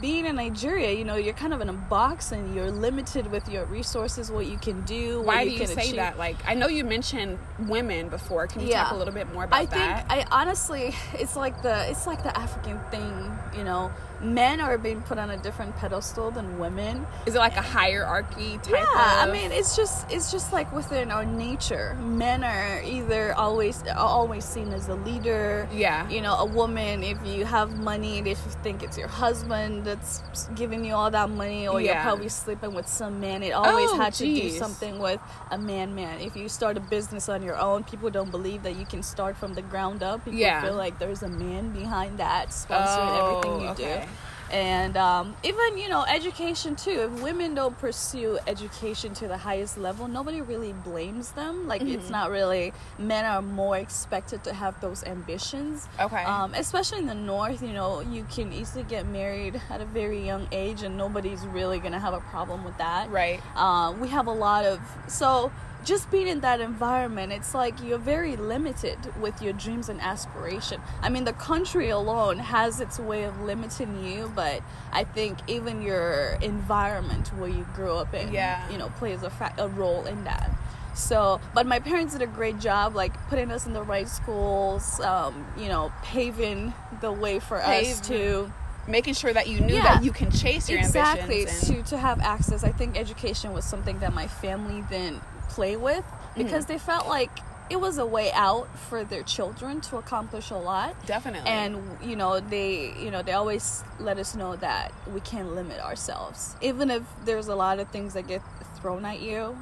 being 0.00 0.26
in 0.26 0.36
Nigeria, 0.36 0.92
you 0.92 1.04
know, 1.04 1.14
you're 1.14 1.32
kind 1.32 1.54
of 1.54 1.62
in 1.62 1.68
a 1.70 1.72
box 1.72 2.30
and 2.32 2.54
you're 2.54 2.70
limited 2.70 3.30
with 3.30 3.48
your 3.48 3.64
resources, 3.66 4.30
what 4.30 4.44
you 4.44 4.58
can 4.58 4.82
do. 4.82 5.18
what 5.18 5.26
Why 5.28 5.44
do 5.44 5.50
you 5.50 5.58
can 5.58 5.68
say 5.68 5.82
achieve. 5.82 5.96
that? 5.96 6.18
Like, 6.18 6.36
I 6.46 6.52
know 6.54 6.66
you 6.66 6.84
mentioned 6.84 7.38
women 7.60 8.08
before. 8.10 8.46
Can 8.48 8.60
you 8.62 8.68
Yeah. 8.68 8.82
talk 8.84 8.92
a 8.92 8.96
little 8.96 9.14
bit 9.14 9.32
more 9.32 9.44
about 9.44 9.70
that? 9.70 10.04
I 10.10 10.18
think? 10.18 10.28
I 10.30 10.40
honestly, 10.42 10.94
it's 11.14 11.36
like 11.36 11.62
the 11.62 11.88
it's 11.88 12.06
like 12.06 12.22
the 12.22 12.36
African 12.36 12.78
thing, 12.90 13.38
you 13.56 13.64
know. 13.64 13.90
Men 14.20 14.60
are 14.60 14.76
being 14.78 15.00
put 15.02 15.18
on 15.18 15.30
a 15.30 15.36
different 15.36 15.76
pedestal 15.76 16.30
than 16.30 16.58
women. 16.58 17.06
Is 17.26 17.34
it 17.34 17.38
like 17.38 17.56
a 17.56 17.62
hierarchy 17.62 18.58
type 18.58 18.72
yeah, 18.94 19.22
of? 19.24 19.28
I 19.28 19.32
mean, 19.32 19.52
it's 19.52 19.76
just 19.76 20.10
it's 20.10 20.32
just 20.32 20.52
like 20.52 20.72
within 20.72 21.10
our 21.10 21.24
nature. 21.24 21.94
Men 22.00 22.42
are 22.44 22.82
either 22.82 23.32
always 23.34 23.82
always 23.96 24.44
seen 24.44 24.72
as 24.72 24.86
the 24.86 24.96
leader. 24.96 25.68
yeah. 25.72 26.08
You 26.10 26.20
know, 26.20 26.34
a 26.34 26.44
woman 26.46 27.02
if 27.04 27.18
you 27.24 27.44
have 27.44 27.78
money 27.78 28.18
and 28.18 28.26
if 28.26 28.38
you 28.44 28.52
think 28.62 28.82
it's 28.82 28.98
your 28.98 29.08
husband 29.08 29.84
that's 29.84 30.22
giving 30.54 30.84
you 30.84 30.94
all 30.94 31.10
that 31.10 31.30
money, 31.30 31.68
or 31.68 31.80
Yeah. 31.80 31.92
you're 31.94 32.02
probably 32.02 32.28
sleeping 32.28 32.74
with 32.74 32.88
some 32.88 33.20
man. 33.20 33.42
It 33.42 33.52
always 33.52 33.90
Oh, 33.90 33.96
had 33.96 34.14
to 34.14 34.24
do 34.24 34.50
something 34.50 34.98
with 34.98 35.20
a 35.50 35.58
man. 35.58 35.94
Man, 35.94 36.20
if 36.20 36.36
you 36.36 36.48
start 36.48 36.76
a 36.76 36.80
business 36.80 37.28
on 37.28 37.42
your 37.42 37.56
own, 37.56 37.84
people 37.84 38.10
don't 38.10 38.30
believe 38.30 38.62
that 38.64 38.76
you 38.76 38.84
can 38.86 39.02
start 39.02 39.36
from 39.36 39.54
the 39.54 39.62
ground 39.62 40.02
up. 40.02 40.24
People 40.24 40.40
Yeah. 40.40 40.60
feel 40.62 40.74
like 40.74 40.98
there's 40.98 41.22
a 41.22 41.28
man 41.28 41.70
behind 41.70 42.18
that 42.18 42.48
sponsoring 42.50 43.18
everything 43.20 43.52
oh, 43.52 43.60
you 43.60 43.68
Oh, 43.68 43.72
okay. 43.72 44.04
do 44.04 44.07
and 44.50 44.96
um, 44.96 45.36
even 45.42 45.76
you 45.78 45.88
know 45.88 46.04
education 46.08 46.74
too 46.74 47.10
if 47.14 47.22
women 47.22 47.54
don't 47.54 47.76
pursue 47.78 48.38
education 48.46 49.12
to 49.14 49.28
the 49.28 49.36
highest 49.36 49.76
level 49.78 50.08
nobody 50.08 50.40
really 50.40 50.72
blames 50.84 51.32
them 51.32 51.66
like 51.68 51.78
Mm-hmm. 51.82 51.94
it's 51.94 52.10
not 52.10 52.30
really 52.30 52.72
men 52.98 53.24
are 53.24 53.42
more 53.42 53.76
expected 53.76 54.42
to 54.44 54.52
have 54.52 54.80
those 54.80 55.04
ambitions 55.04 55.86
Okay. 56.00 56.24
um, 56.24 56.54
especially 56.54 56.98
in 56.98 57.06
the 57.06 57.14
north 57.14 57.62
you 57.62 57.72
know 57.72 58.00
you 58.00 58.24
can 58.30 58.52
easily 58.52 58.84
get 58.84 59.06
married 59.06 59.60
at 59.70 59.80
a 59.80 59.84
very 59.84 60.24
young 60.24 60.48
age 60.52 60.82
and 60.82 60.96
nobody's 60.96 61.46
really 61.46 61.78
gonna 61.78 62.00
have 62.00 62.14
a 62.14 62.20
problem 62.20 62.64
with 62.64 62.76
that 62.78 63.08
right. 63.10 63.40
uh, 63.56 63.92
we 64.00 64.08
have 64.08 64.26
a 64.26 64.32
lot 64.32 64.64
of 64.64 64.80
so 65.06 65.52
just 65.84 66.10
being 66.10 66.26
in 66.26 66.40
that 66.40 66.60
environment 66.60 67.32
it's 67.32 67.54
like 67.54 67.74
you're 67.82 67.98
very 67.98 68.36
limited 68.36 68.98
with 69.20 69.40
your 69.40 69.52
dreams 69.52 69.88
and 69.88 70.00
aspiration 70.00 70.80
i 71.02 71.08
mean 71.08 71.24
the 71.24 71.32
country 71.32 71.88
alone 71.88 72.38
has 72.38 72.80
its 72.80 72.98
way 72.98 73.22
of 73.24 73.40
limiting 73.40 74.04
you 74.04 74.30
but 74.34 74.60
i 74.92 75.04
think 75.04 75.38
even 75.46 75.80
your 75.80 76.36
environment 76.42 77.28
where 77.38 77.48
you 77.48 77.64
grew 77.74 77.92
up 77.92 78.12
in 78.12 78.32
Yeah. 78.32 78.68
you 78.70 78.76
know 78.78 78.88
plays 78.98 79.22
a, 79.22 79.30
fa- 79.30 79.54
a 79.58 79.68
role 79.68 80.04
in 80.06 80.24
that 80.24 80.50
so 80.94 81.40
but 81.54 81.64
my 81.66 81.78
parents 81.78 82.12
did 82.12 82.22
a 82.22 82.26
great 82.26 82.58
job 82.58 82.94
like 82.96 83.12
putting 83.28 83.50
us 83.52 83.64
in 83.66 83.72
the 83.72 83.82
right 83.82 84.08
schools 84.08 85.00
um, 85.00 85.46
you 85.56 85.68
know 85.68 85.92
paving 86.02 86.74
the 87.00 87.12
way 87.12 87.38
for 87.38 87.62
us 87.62 88.00
to 88.08 88.50
Making 88.88 89.12
sure 89.12 89.34
that 89.34 89.48
you 89.48 89.60
knew 89.60 89.74
Yeah. 89.74 89.82
that 89.96 90.02
you 90.02 90.10
can 90.12 90.30
chase 90.30 90.70
your 90.70 90.78
exactly 90.78 91.40
ambitions. 91.40 91.68
and- 91.68 91.84
to 91.84 91.90
to 91.90 91.98
have 91.98 92.20
access 92.20 92.64
i 92.64 92.72
think 92.72 92.98
education 92.98 93.52
was 93.52 93.64
something 93.66 93.98
that 94.00 94.14
my 94.14 94.26
family 94.26 94.82
didn't 94.88 95.22
play 95.48 95.76
with 95.76 96.04
Mm-hmm. 96.04 96.42
because 96.44 96.66
they 96.66 96.78
felt 96.78 97.08
like 97.08 97.30
it 97.70 97.80
was 97.80 97.98
a 97.98 98.06
way 98.06 98.30
out 98.32 98.68
for 98.88 99.02
their 99.02 99.22
children 99.22 99.80
to 99.80 99.96
accomplish 99.96 100.50
a 100.50 100.56
lot 100.56 100.94
Definitely. 101.06 101.50
and 101.50 101.76
you 102.02 102.16
know 102.16 102.38
they 102.38 102.92
you 102.98 103.10
know 103.10 103.22
they 103.22 103.32
always 103.32 103.82
let 103.98 104.18
us 104.18 104.34
know 104.36 104.54
that 104.56 104.92
we 105.12 105.20
can't 105.20 105.54
limit 105.54 105.80
ourselves 105.80 106.54
even 106.60 106.90
if 106.90 107.02
there's 107.24 107.48
a 107.48 107.54
lot 107.56 107.78
of 107.80 107.88
things 107.88 108.14
that 108.14 108.26
get 108.28 108.42
thrown 108.80 109.04
at 109.04 109.20
you 109.20 109.58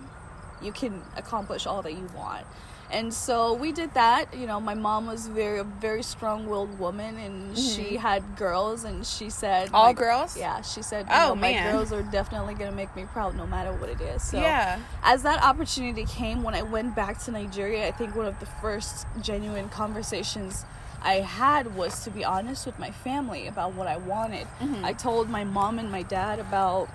you 0.60 0.72
can 0.72 1.02
accomplish 1.16 1.66
all 1.66 1.82
that 1.82 1.92
you 1.94 2.08
want 2.14 2.44
and 2.90 3.12
so 3.12 3.52
we 3.54 3.72
did 3.72 3.92
that 3.94 4.32
you 4.36 4.46
know 4.46 4.60
my 4.60 4.74
mom 4.74 5.06
was 5.06 5.26
very 5.28 5.58
a 5.58 5.64
very 5.64 6.02
strong-willed 6.02 6.78
woman 6.78 7.16
and 7.18 7.58
she 7.58 7.96
had 7.96 8.22
girls 8.36 8.84
and 8.84 9.04
she 9.06 9.28
said 9.30 9.66
Mm-hmm. 9.66 9.74
All 9.74 9.84
like- 9.86 9.96
girls? 9.96 10.36
yeah 10.36 10.60
she 10.62 10.82
said 10.82 11.06
Oh, 11.10 11.28
know, 11.28 11.34
my 11.34 11.52
man. 11.52 11.72
girls 11.72 11.92
are 11.92 12.02
definitely 12.02 12.54
gonna 12.54 12.72
make 12.72 12.94
me 12.94 13.04
proud 13.12 13.36
no 13.36 13.46
matter 13.46 13.72
what 13.72 13.88
it 13.90 14.00
is 14.00 14.22
so 14.22 14.38
yeah. 14.40 14.78
as 15.02 15.22
that 15.24 15.42
opportunity 15.42 16.04
came 16.04 16.42
when 16.42 16.54
I 16.54 16.62
went 16.62 16.94
back 16.94 17.18
to 17.24 17.30
Nigeria, 17.30 17.86
I 17.88 17.90
think 17.92 18.14
one 18.14 18.26
of 18.26 18.38
the 18.40 18.46
first 18.46 19.06
genuine 19.20 19.68
conversations 19.68 20.64
I 21.02 21.14
had 21.20 21.76
was 21.76 22.04
to 22.04 22.10
be 22.10 22.24
honest 22.24 22.66
with 22.66 22.78
my 22.78 22.90
family 22.90 23.46
about 23.46 23.74
what 23.74 23.86
I 23.86 23.96
wanted. 23.96 24.46
Mm-hmm. 24.60 24.84
I 24.84 24.92
told 24.92 25.28
my 25.28 25.44
mom 25.44 25.78
and 25.78 25.90
my 25.92 26.02
dad 26.02 26.38
about 26.40 26.88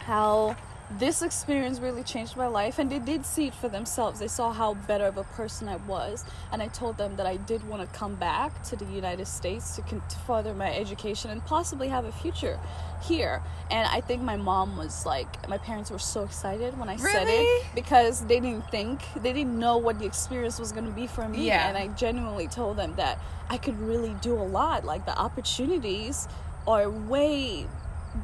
how 0.00 0.56
this 0.90 1.20
experience 1.20 1.80
really 1.80 2.02
changed 2.02 2.34
my 2.36 2.46
life 2.46 2.78
and 2.78 2.90
they 2.90 2.98
did 2.98 3.26
see 3.26 3.48
it 3.48 3.54
for 3.54 3.68
themselves. 3.68 4.20
They 4.20 4.28
saw 4.28 4.52
how 4.54 4.72
better 4.74 5.04
of 5.04 5.18
a 5.18 5.24
person 5.24 5.68
i 5.68 5.76
was 5.76 6.24
and 6.50 6.62
i 6.62 6.68
told 6.68 6.96
them 6.96 7.16
that 7.16 7.26
i 7.26 7.36
did 7.36 7.66
want 7.68 7.82
to 7.82 7.98
come 7.98 8.14
back 8.14 8.62
to 8.64 8.76
the 8.76 8.84
united 8.86 9.26
states 9.26 9.76
to, 9.76 9.82
con- 9.82 10.02
to 10.08 10.16
further 10.20 10.54
my 10.54 10.74
education 10.74 11.30
and 11.30 11.44
possibly 11.44 11.88
have 11.88 12.04
a 12.04 12.12
future 12.12 12.58
here. 13.06 13.42
And 13.70 13.86
i 13.88 14.00
think 14.00 14.22
my 14.22 14.36
mom 14.36 14.76
was 14.78 15.04
like 15.04 15.48
my 15.48 15.58
parents 15.58 15.90
were 15.90 15.98
so 15.98 16.22
excited 16.24 16.78
when 16.78 16.88
i 16.88 16.96
said 16.96 17.26
it 17.28 17.66
because 17.74 18.24
they 18.26 18.40
didn't 18.40 18.68
think 18.70 19.00
they 19.22 19.32
didn't 19.32 19.58
know 19.58 19.76
what 19.76 19.98
the 19.98 20.06
experience 20.06 20.58
was 20.58 20.72
going 20.72 20.86
to 20.86 20.90
be 20.92 21.06
for 21.06 21.28
me 21.28 21.46
Yeah. 21.46 21.68
and 21.68 21.76
i 21.76 21.88
genuinely 21.88 22.48
told 22.48 22.76
them 22.78 22.94
that 22.96 23.18
i 23.50 23.56
could 23.58 23.78
really 23.80 24.14
do 24.22 24.34
a 24.34 24.42
lot. 24.58 24.84
Like 24.84 25.04
the 25.06 25.16
opportunities 25.18 26.28
are 26.66 26.88
way 26.90 27.66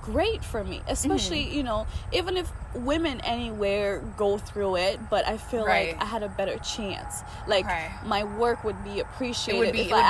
great 0.03 0.45
for 0.45 0.63
me 0.65 0.83
especially 0.89 1.45
Mm-hmm. 1.45 1.55
you 1.57 1.63
know 1.63 1.87
even 2.13 2.37
if 2.37 2.51
women 2.75 3.21
anywhere 3.23 4.01
go 4.17 4.39
through 4.39 4.77
it 4.77 4.99
but 5.11 5.27
i 5.29 5.37
feel 5.37 5.65
Right. 5.65 5.93
like 5.93 6.03
i 6.03 6.05
had 6.05 6.23
a 6.23 6.29
better 6.29 6.59
chance 6.59 7.23
like 7.47 7.65
Okay. 7.67 7.89
my 8.07 8.25
work 8.25 8.65
would 8.65 8.83
be 8.85 9.01
appreciated 9.01 9.73
be- 9.73 9.83
if 9.83 9.93
i 9.93 9.97
would 9.97 10.05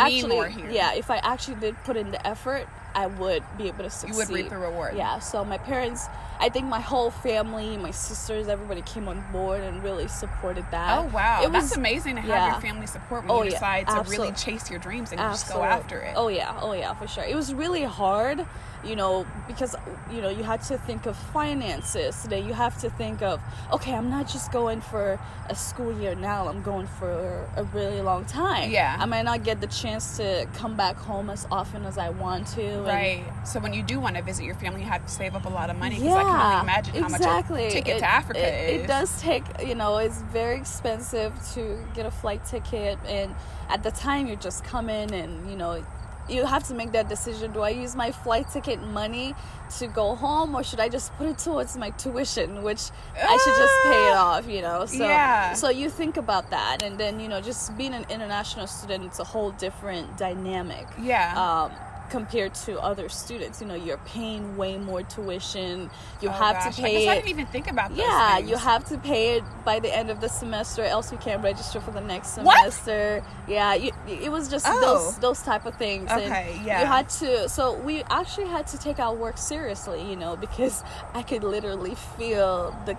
actually 0.54 0.74
yeah 0.74 0.94
if 0.94 1.10
i 1.10 1.16
actually 1.18 1.56
did 1.56 1.76
put 1.84 1.96
in 1.96 2.10
the 2.10 2.26
effort 2.26 2.66
i 2.94 3.06
would 3.06 3.42
be 3.58 3.68
able 3.68 3.84
to 3.84 3.90
succeed 3.90 4.10
You 4.12 4.16
would 4.16 4.28
reap 4.30 4.48
the 4.50 4.56
reward. 4.58 4.96
yeah 4.96 5.18
so 5.18 5.44
my 5.44 5.58
parents 5.58 6.06
i 6.40 6.48
think 6.48 6.66
my 6.66 6.80
whole 6.80 7.10
family 7.10 7.76
my 7.76 7.90
sisters 7.90 8.48
everybody 8.48 8.82
came 8.82 9.08
on 9.08 9.22
board 9.32 9.60
and 9.62 9.82
really 9.82 10.08
supported 10.08 10.64
that 10.70 10.98
Oh 10.98 11.02
wow, 11.14 11.42
it 11.44 11.52
that's 11.52 11.70
was 11.70 11.76
amazing 11.76 12.14
to 12.16 12.20
have 12.22 12.28
yeah. 12.30 12.52
your 12.52 12.60
family 12.60 12.86
support 12.86 13.22
when 13.24 13.30
Oh, 13.30 13.42
you 13.42 13.50
yeah, 13.50 13.56
decide 13.84 13.88
to 13.88 14.10
really 14.10 14.32
chase 14.32 14.70
your 14.70 14.78
dreams 14.78 15.10
and 15.12 15.18
just 15.20 15.52
go 15.52 15.62
after 15.62 16.00
it. 16.00 16.14
Oh 16.16 16.28
yeah, 16.28 16.56
oh 16.60 16.72
yeah, 16.72 16.94
for 16.94 17.06
sure. 17.08 17.24
It 17.24 17.34
was 17.34 17.52
really 17.54 17.82
hard, 17.84 18.44
you 18.86 18.96
know, 18.96 19.26
because 19.46 19.74
you 20.10 20.20
know 20.20 20.28
you 20.28 20.42
had 20.42 20.62
to 20.64 20.78
think 20.78 21.06
of 21.06 21.16
finances. 21.16 22.22
Then 22.24 22.46
you 22.46 22.52
have 22.52 22.78
to 22.80 22.90
think 22.90 23.22
of, 23.22 23.40
okay, 23.72 23.94
I'm 23.94 24.10
not 24.10 24.28
just 24.28 24.52
going 24.52 24.80
for 24.80 25.18
a 25.48 25.54
school 25.54 25.98
year 26.00 26.14
now. 26.14 26.48
I'm 26.48 26.62
going 26.62 26.86
for 26.86 27.48
a 27.56 27.64
really 27.64 28.00
long 28.00 28.24
time. 28.24 28.70
Yeah. 28.70 28.96
I 28.98 29.04
might 29.04 29.22
not 29.22 29.44
get 29.44 29.60
the 29.60 29.66
chance 29.66 30.16
to 30.16 30.46
come 30.54 30.76
back 30.76 30.96
home 30.96 31.30
as 31.30 31.46
often 31.50 31.84
as 31.84 31.98
I 31.98 32.10
want 32.10 32.46
to. 32.48 32.78
Right. 32.80 33.24
So 33.44 33.60
when 33.60 33.72
you 33.72 33.82
do 33.82 34.00
want 34.00 34.16
to 34.16 34.22
visit 34.22 34.44
your 34.44 34.54
family, 34.54 34.80
you 34.80 34.86
have 34.86 35.04
to 35.04 35.10
save 35.10 35.34
up 35.34 35.44
a 35.44 35.48
lot 35.48 35.70
of 35.70 35.76
money 35.76 35.96
because 35.96 36.08
yeah, 36.08 36.16
I 36.16 36.22
can 36.22 36.46
only 36.46 36.62
imagine 36.62 36.94
how 37.02 37.08
exactly. 37.08 37.64
much 37.64 37.72
a 37.72 37.74
ticket 37.74 37.96
it, 37.96 37.98
to 38.00 38.06
Africa 38.06 38.40
it, 38.40 38.74
is. 38.74 38.82
It 38.82 38.86
does 38.86 39.20
take, 39.20 39.44
you 39.66 39.74
know, 39.74 39.98
it's 39.98 40.20
very 40.22 40.56
expensive 40.56 41.32
to 41.54 41.84
get 41.94 42.06
a 42.06 42.10
flight 42.10 42.44
ticket, 42.44 42.98
and 43.06 43.34
at 43.68 43.82
the 43.82 43.90
time 43.90 44.26
you're 44.26 44.36
just 44.36 44.64
come 44.64 44.88
in 44.88 45.12
and 45.12 45.50
you 45.50 45.56
know. 45.56 45.84
You 46.28 46.46
have 46.46 46.66
to 46.68 46.74
make 46.74 46.92
that 46.92 47.08
decision. 47.08 47.52
Do 47.52 47.60
I 47.60 47.70
use 47.70 47.94
my 47.94 48.10
flight 48.10 48.48
ticket 48.50 48.82
money 48.82 49.34
to 49.78 49.86
go 49.86 50.14
home, 50.14 50.54
or 50.54 50.62
should 50.62 50.80
I 50.80 50.88
just 50.88 51.12
put 51.18 51.26
it 51.28 51.38
towards 51.38 51.76
my 51.76 51.90
tuition, 51.90 52.62
which 52.62 52.90
I 53.14 53.36
should 53.44 53.56
just 53.56 53.74
pay 53.84 54.08
it 54.10 54.16
off? 54.16 54.48
You 54.48 54.62
know, 54.62 54.86
so 54.86 55.04
Yeah. 55.06 55.52
so 55.54 55.68
you 55.68 55.90
think 55.90 56.16
about 56.16 56.50
that, 56.50 56.82
and 56.82 56.96
then 56.98 57.20
you 57.20 57.28
know, 57.28 57.40
just 57.40 57.76
being 57.76 57.92
an 57.94 58.06
international 58.08 58.66
student, 58.66 59.04
it's 59.04 59.18
a 59.20 59.24
whole 59.24 59.50
different 59.52 60.16
dynamic 60.16 60.86
Yeah. 60.98 61.34
um, 61.36 61.72
compared 62.10 62.54
to 62.54 62.78
other 62.80 63.08
students. 63.08 63.60
You 63.60 63.66
know, 63.66 63.74
you're 63.74 63.98
paying 63.98 64.56
way 64.56 64.76
more 64.78 65.02
tuition. 65.02 65.90
You 66.20 66.28
Oh, 66.28 66.32
have 66.32 66.56
gosh. 66.56 66.76
to 66.76 66.82
I 66.82 66.84
pay 66.84 67.08
I 67.08 67.12
it. 67.12 67.14
didn't 67.16 67.30
even 67.30 67.46
think 67.46 67.70
about 67.70 67.90
those 67.90 67.98
yeah, 67.98 68.36
things. 68.36 68.50
you 68.50 68.56
have 68.56 68.84
to 68.86 68.98
pay 68.98 69.36
it 69.36 69.44
by 69.64 69.80
the 69.80 69.94
end 69.94 70.10
of 70.10 70.20
the 70.20 70.28
semester, 70.28 70.82
else 70.82 71.10
you 71.12 71.18
can't 71.18 71.42
register 71.42 71.80
for 71.80 71.90
the 71.90 72.00
next 72.00 72.34
semester. 72.34 73.22
What? 73.24 73.50
Yeah, 73.50 73.74
you, 73.74 73.92
it 74.08 74.30
was 74.30 74.48
just 74.48 74.66
Oh. 74.68 74.80
those 74.80 75.18
those 75.18 75.42
type 75.42 75.66
of 75.66 75.76
things. 75.76 76.10
and 76.10 76.22
Okay, 76.22 76.60
yeah. 76.64 76.80
You 76.80 76.86
had 76.86 77.08
to. 77.20 77.48
So 77.48 77.74
we 77.78 78.02
actually 78.04 78.48
had 78.48 78.66
to 78.68 78.78
take 78.78 78.98
our 78.98 79.14
work 79.14 79.38
seriously, 79.38 80.02
you 80.08 80.16
know, 80.16 80.36
because 80.36 80.82
I 81.14 81.22
could 81.22 81.44
literally 81.44 81.94
feel 82.18 82.76
the 82.86 82.96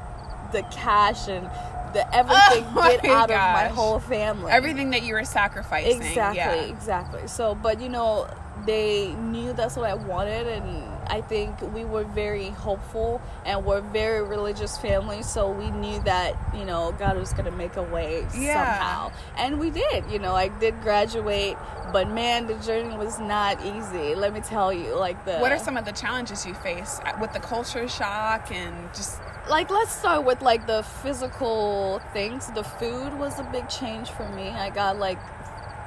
the 0.52 0.62
cash 0.72 1.28
and 1.28 1.46
the 1.94 2.06
oh 2.08 2.10
everything 2.14 2.66
Oh 2.76 2.92
get 3.02 3.06
out 3.06 3.32
of 3.32 3.38
my 3.38 3.68
whole 3.74 4.00
family. 4.00 4.52
Everything 4.52 4.90
that 4.92 5.04
you 5.04 5.14
were 5.14 5.24
sacrificing. 5.26 6.02
Exactly, 6.02 6.38
Yeah. 6.38 6.54
exactly. 6.76 7.28
So, 7.28 7.56
but 7.56 7.80
you 7.82 7.90
know, 7.90 8.28
they 8.66 9.14
knew 9.16 9.54
that's 9.54 9.76
what 9.76 9.90
I 9.90 9.94
wanted, 9.94 10.48
and 10.48 10.84
I 11.08 11.22
think 11.22 11.62
we 11.74 11.86
were 11.86 12.04
very 12.04 12.50
hopeful 12.50 13.22
and 13.46 13.64
we're 13.64 13.82
very 13.82 14.24
religious 14.24 14.78
family. 14.78 15.22
So 15.24 15.52
we 15.52 15.70
knew 15.72 16.00
that 16.04 16.36
you 16.58 16.66
know 16.66 16.94
God 16.98 17.18
was 17.18 17.34
gonna 17.34 17.52
make 17.52 17.76
a 17.76 17.84
way 17.84 18.26
Yeah. 18.34 18.54
somehow, 18.54 19.12
and 19.38 19.60
we 19.60 19.70
did. 19.70 20.10
You 20.10 20.20
know, 20.20 20.36
I 20.36 20.48
did 20.48 20.82
graduate, 20.82 21.58
but 21.94 22.10
man, 22.10 22.48
the 22.48 22.56
journey 22.56 22.96
was 22.98 23.20
not 23.20 23.64
easy. 23.66 24.16
Let 24.16 24.34
me 24.34 24.42
tell 24.42 24.74
you, 24.74 24.96
like 24.96 25.24
the 25.26 25.38
What 25.40 25.52
are 25.52 25.60
some 25.60 25.78
of 25.78 25.86
the 25.86 25.92
challenges 25.92 26.46
you 26.46 26.54
face 26.56 27.00
uh, 27.06 27.14
with 27.22 27.34
the 27.34 27.40
culture 27.40 27.88
shock 27.88 28.52
and 28.52 28.74
just 28.94 29.20
like 29.50 29.70
let's 29.70 29.92
start 29.96 30.26
with 30.26 30.42
like 30.42 30.66
the 30.66 30.82
physical 30.82 32.02
things 32.14 32.48
the 32.56 32.64
food 32.64 33.14
was 33.20 33.38
a 33.40 33.44
big 33.52 33.70
change 33.70 34.10
for 34.10 34.28
me 34.30 34.50
i 34.50 34.72
got 34.72 34.98
like 34.98 35.20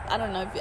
i 0.08 0.16
don't 0.16 0.32
know 0.32 0.42
if 0.42 0.54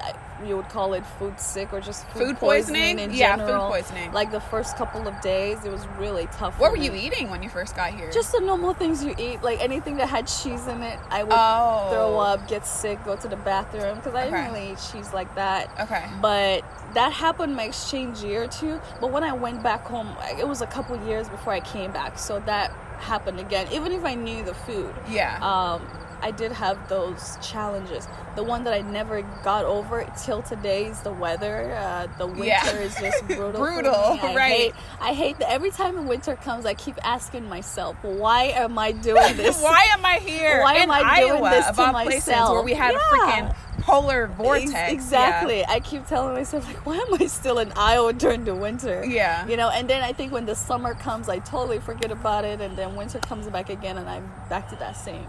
you- 0.46 0.56
would 0.58 0.70
call 0.70 0.94
it 0.94 1.04
food 1.20 1.40
sick 1.40 1.72
or 1.74 1.80
just 1.82 2.06
food, 2.10 2.28
Food 2.28 2.38
poisoning? 2.38 3.00
in 3.00 3.12
Yeah, 3.14 3.36
food 3.38 3.70
poisoning. 3.70 4.12
like 4.12 4.32
the 4.32 4.40
first 4.40 4.76
couple 4.78 5.08
of 5.08 5.20
days 5.22 5.64
it 5.66 5.72
was 5.72 5.86
really 5.98 6.28
tough 6.38 6.60
what 6.60 6.72
were 6.72 6.78
you 6.78 6.94
eating 6.94 7.30
when 7.30 7.42
you 7.44 7.50
first 7.50 7.76
got 7.76 7.92
here? 7.94 8.12
just 8.12 8.32
the 8.32 8.40
normal 8.42 8.74
things 8.74 9.04
you 9.04 9.14
eat 9.18 9.42
like 9.44 9.60
anything 9.62 9.98
that 9.98 10.08
had 10.10 10.28
cheese 10.28 10.68
in 10.68 10.82
it 10.84 11.00
i 11.10 11.24
would 11.24 11.34
Oh. 11.36 11.90
throw 11.92 12.20
up 12.20 12.48
get 12.48 12.66
sick 12.66 13.04
go 13.06 13.16
to 13.16 13.28
the 13.28 13.36
bathroom 13.36 13.96
because 13.98 14.14
i 14.16 14.24
Okay. 14.28 14.32
didn't 14.32 14.54
really 14.54 14.72
eat 14.72 14.78
cheese 14.92 15.14
like 15.14 15.34
that 15.36 15.70
okay. 15.80 16.06
but 16.22 16.64
that 16.94 17.12
happened 17.14 17.56
my 17.56 17.64
exchange 17.64 18.24
year 18.24 18.44
or 18.44 18.48
two 18.48 18.80
but 19.02 19.12
when 19.12 19.24
i 19.24 19.32
went 19.34 19.62
back 19.64 19.86
home 19.86 20.16
it 20.40 20.48
was 20.48 20.62
a 20.62 20.68
couple 20.68 20.96
years 21.08 21.28
before 21.30 21.54
i 21.54 21.60
came 21.60 21.92
back 21.92 22.18
so 22.18 22.40
that 22.42 22.72
happened 23.00 23.40
again 23.40 23.68
even 23.72 23.92
if 23.92 24.04
i 24.06 24.14
knew 24.16 24.44
the 24.44 24.54
food 24.54 24.94
Yeah. 25.08 25.38
um, 25.42 25.82
i 26.22 26.32
did 26.32 26.52
have 26.52 26.78
those 26.90 27.38
challenges 27.42 28.08
the 28.36 28.44
one 28.44 28.64
that 28.64 28.74
i 28.74 28.82
never 28.82 29.22
got 29.44 29.66
over 29.66 30.06
till 30.24 30.42
today 30.42 30.86
is 30.86 31.00
the 31.02 31.12
weather 31.12 31.72
uh, 31.76 32.08
the 32.18 32.26
winter 32.28 32.46
Yeah. 32.46 32.70
is 32.78 32.96
just 32.96 33.26
brutal 33.28 33.52
for 33.54 33.58
Brutal, 33.74 34.14
me. 34.16 34.20
I 34.22 34.36
right. 34.36 34.52
hate, 34.52 34.74
i 35.02 35.14
hate 35.14 35.38
that 35.40 35.52
every 35.52 35.72
time 35.72 36.08
winter 36.08 36.36
comes 36.36 36.66
i 36.66 36.74
keep 36.74 36.96
asking 37.04 37.48
myself 37.50 37.96
why 38.04 38.44
am 38.46 38.78
i 38.78 38.92
doing 38.92 39.36
this 39.38 39.62
Why 39.62 39.86
am 39.92 40.06
I 40.06 40.16
here 40.20 40.62
Why 40.62 40.76
am 40.76 40.92
I 40.92 41.20
doing 41.22 41.44
this 41.44 41.66
to 41.76 41.92
myself? 41.92 42.52
where 42.54 42.64
we 42.64 42.74
had 42.74 42.94
Yeah. 42.94 43.00
a 43.00 43.04
freaking 43.52 43.56
polar 43.82 44.28
vortex? 44.28 44.74
Ex- 44.74 44.94
Exactly. 44.94 45.66
I 45.66 45.80
keep 45.80 46.06
telling 46.08 46.34
myself 46.34 46.66
like, 46.68 46.86
why 46.86 46.96
am 46.98 47.14
I 47.22 47.28
still 47.28 47.60
in 47.60 47.72
Iowa 47.74 48.12
during 48.14 48.44
the 48.46 48.54
winter? 48.56 49.04
Yeah. 49.06 49.48
You 49.48 49.56
know, 49.58 49.70
and 49.70 49.90
then 49.90 50.04
I 50.04 50.12
think 50.14 50.32
when 50.34 50.46
the 50.46 50.56
summer 50.56 50.94
comes, 50.94 51.30
I 51.30 51.40
totally 51.40 51.80
forget 51.80 52.12
about 52.12 52.44
it, 52.46 52.60
and 52.62 52.76
then 52.78 52.96
winter 52.96 53.20
comes 53.20 53.48
back 53.48 53.70
again, 53.70 53.98
and 53.98 54.10
I'm 54.10 54.30
back 54.50 54.70
to 54.70 54.76
that 54.78 54.98
same 54.98 55.28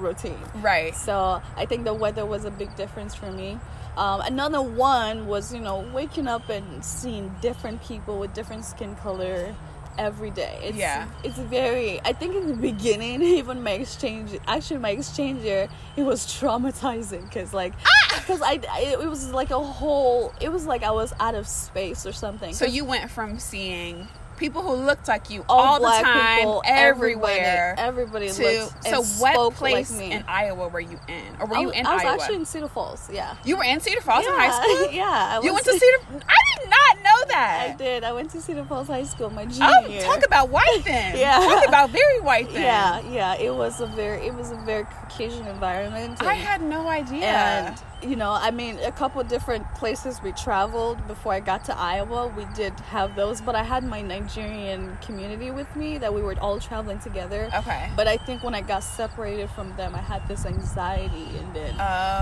routine. 0.00 0.38
Right. 0.56 0.94
So 0.94 1.40
I 1.56 1.66
think 1.66 1.84
the 1.84 1.94
weather 1.94 2.26
was 2.26 2.44
a 2.44 2.50
big 2.50 2.74
difference 2.76 3.14
for 3.14 3.30
me. 3.30 3.58
Um, 3.96 4.20
another 4.22 4.62
one 4.62 5.26
was, 5.26 5.52
you 5.52 5.60
know, 5.60 5.80
waking 5.92 6.28
up 6.28 6.48
and 6.48 6.84
seeing 6.84 7.34
different 7.40 7.82
people 7.82 8.18
with 8.18 8.32
different 8.34 8.64
skin 8.64 8.94
color 8.96 9.54
every 9.98 10.30
day. 10.30 10.58
It's, 10.62 10.76
Yeah. 10.76 11.08
It's 11.24 11.38
very. 11.38 12.00
I 12.04 12.12
think 12.12 12.34
in 12.34 12.46
the 12.46 12.54
beginning, 12.54 13.20
even 13.40 13.62
my 13.62 13.72
exchange, 13.72 14.38
actually 14.46 14.78
my 14.78 14.90
exchange 14.90 15.42
year, 15.42 15.68
it 15.96 16.02
was 16.02 16.26
traumatizing 16.26 17.24
because 17.24 17.52
like, 17.52 17.74
Ah! 17.84 18.16
because 18.20 18.40
I, 18.42 18.60
I, 18.70 18.80
it 19.00 19.08
was 19.08 19.32
like 19.32 19.50
a 19.50 19.58
whole. 19.58 20.32
It 20.40 20.50
was 20.50 20.66
like 20.66 20.82
I 20.82 20.90
was 20.92 21.12
out 21.20 21.34
of 21.34 21.46
space 21.46 22.06
or 22.06 22.12
something. 22.12 22.54
So 22.54 22.64
you 22.64 22.84
went 22.84 23.10
from 23.10 23.38
seeing 23.38 24.08
people 24.40 24.62
who 24.62 24.72
looked 24.72 25.06
like 25.06 25.30
you 25.30 25.44
all, 25.48 25.60
all, 25.60 25.80
the 25.80 25.86
time, 26.02 26.38
people, 26.38 26.62
everywhere. 26.66 27.74
everybody, 27.78 28.26
everybody 28.26 28.30
to 28.30 28.62
looked 28.64 28.84
so 28.86 29.02
what 29.22 29.54
place 29.54 29.92
like 29.92 30.10
in 30.10 30.24
Iowa 30.26 30.68
were 30.68 30.80
you 30.80 30.98
in, 31.06 31.36
or 31.38 31.46
were 31.46 31.56
I, 31.58 31.60
you 31.60 31.70
in 31.70 31.86
I 31.86 31.94
was 31.94 32.02
Iowa? 32.02 32.14
actually 32.20 32.36
in 32.36 32.46
Cedar 32.46 32.68
Falls. 32.68 33.08
Yeah. 33.12 33.36
you 33.44 33.56
were 33.56 33.64
in 33.64 33.78
Cedar 33.80 34.00
Falls 34.00 34.24
in 34.26 34.32
high 34.32 34.50
school. 34.62 34.90
yeah. 34.92 35.38
I 35.38 35.44
You 35.44 35.52
went 35.52 35.64
to 35.66 35.72
Cedar. 35.72 36.24
I 36.26 36.58
did 36.58 36.70
not 36.70 37.04
know 37.04 37.09
that. 37.28 37.70
I 37.70 37.76
did. 37.76 38.04
I 38.04 38.12
went 38.12 38.30
to 38.30 38.40
Cedar 38.40 38.64
Falls 38.64 38.88
High 38.88 39.04
School 39.04 39.30
my 39.30 39.44
junior 39.46 39.66
Oh, 39.70 39.86
year. 39.88 40.02
talk 40.02 40.24
about 40.24 40.48
white 40.50 40.80
then. 40.84 41.16
Yeah. 41.18 41.38
Talk 41.38 41.68
about 41.68 41.90
very 41.90 42.20
white 42.20 42.50
then. 42.52 42.62
yeah, 42.62 43.00
yeah. 43.10 43.34
It 43.40 43.54
was 43.54 43.80
a 43.80 43.86
very, 43.86 44.26
it 44.26 44.34
was 44.34 44.50
a 44.50 44.56
very 44.56 44.84
Caucasian 44.84 45.46
environment. 45.46 46.22
I 46.22 46.34
had 46.34 46.62
no 46.62 46.88
idea. 46.88 47.24
and 47.26 47.82
you 48.02 48.16
know 48.16 48.30
i 48.30 48.50
mean 48.50 48.78
a 48.78 48.90
couple 48.90 49.22
different 49.24 49.62
places 49.74 50.22
we 50.22 50.32
traveled 50.32 51.06
before 51.06 51.34
i 51.34 51.40
got 51.40 51.62
to 51.66 51.76
iowa 51.78 52.28
we 52.34 52.46
did 52.56 52.72
have 52.80 53.14
those 53.14 53.42
but 53.42 53.54
i 53.54 53.62
had 53.62 53.84
my 53.84 54.00
nigerian 54.00 54.96
community 55.02 55.50
with 55.50 55.68
me 55.76 55.98
that 55.98 56.14
we 56.14 56.22
were 56.22 56.34
all 56.40 56.58
traveling 56.58 56.98
together 57.00 57.50
okay. 57.54 57.90
but 57.96 58.08
i 58.08 58.16
think 58.16 58.42
when 58.42 58.54
i 58.54 58.62
got 58.62 58.82
separated 58.82 59.50
from 59.50 59.76
them 59.76 59.94
i 59.94 59.98
had 59.98 60.26
this 60.28 60.46
anxiety 60.46 61.26
and 61.40 61.54
then 61.54 61.74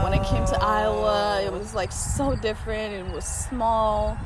when 0.02 0.12
i 0.12 0.20
came 0.28 0.44
to 0.46 0.58
Oh. 0.60 0.66
iowa 0.66 1.42
it 1.44 1.52
oh. 1.52 1.58
was 1.58 1.74
like 1.76 1.92
so 1.92 2.34
different 2.34 2.92
and 2.94 3.08
it 3.08 3.14
was 3.14 3.24
small 3.24 4.18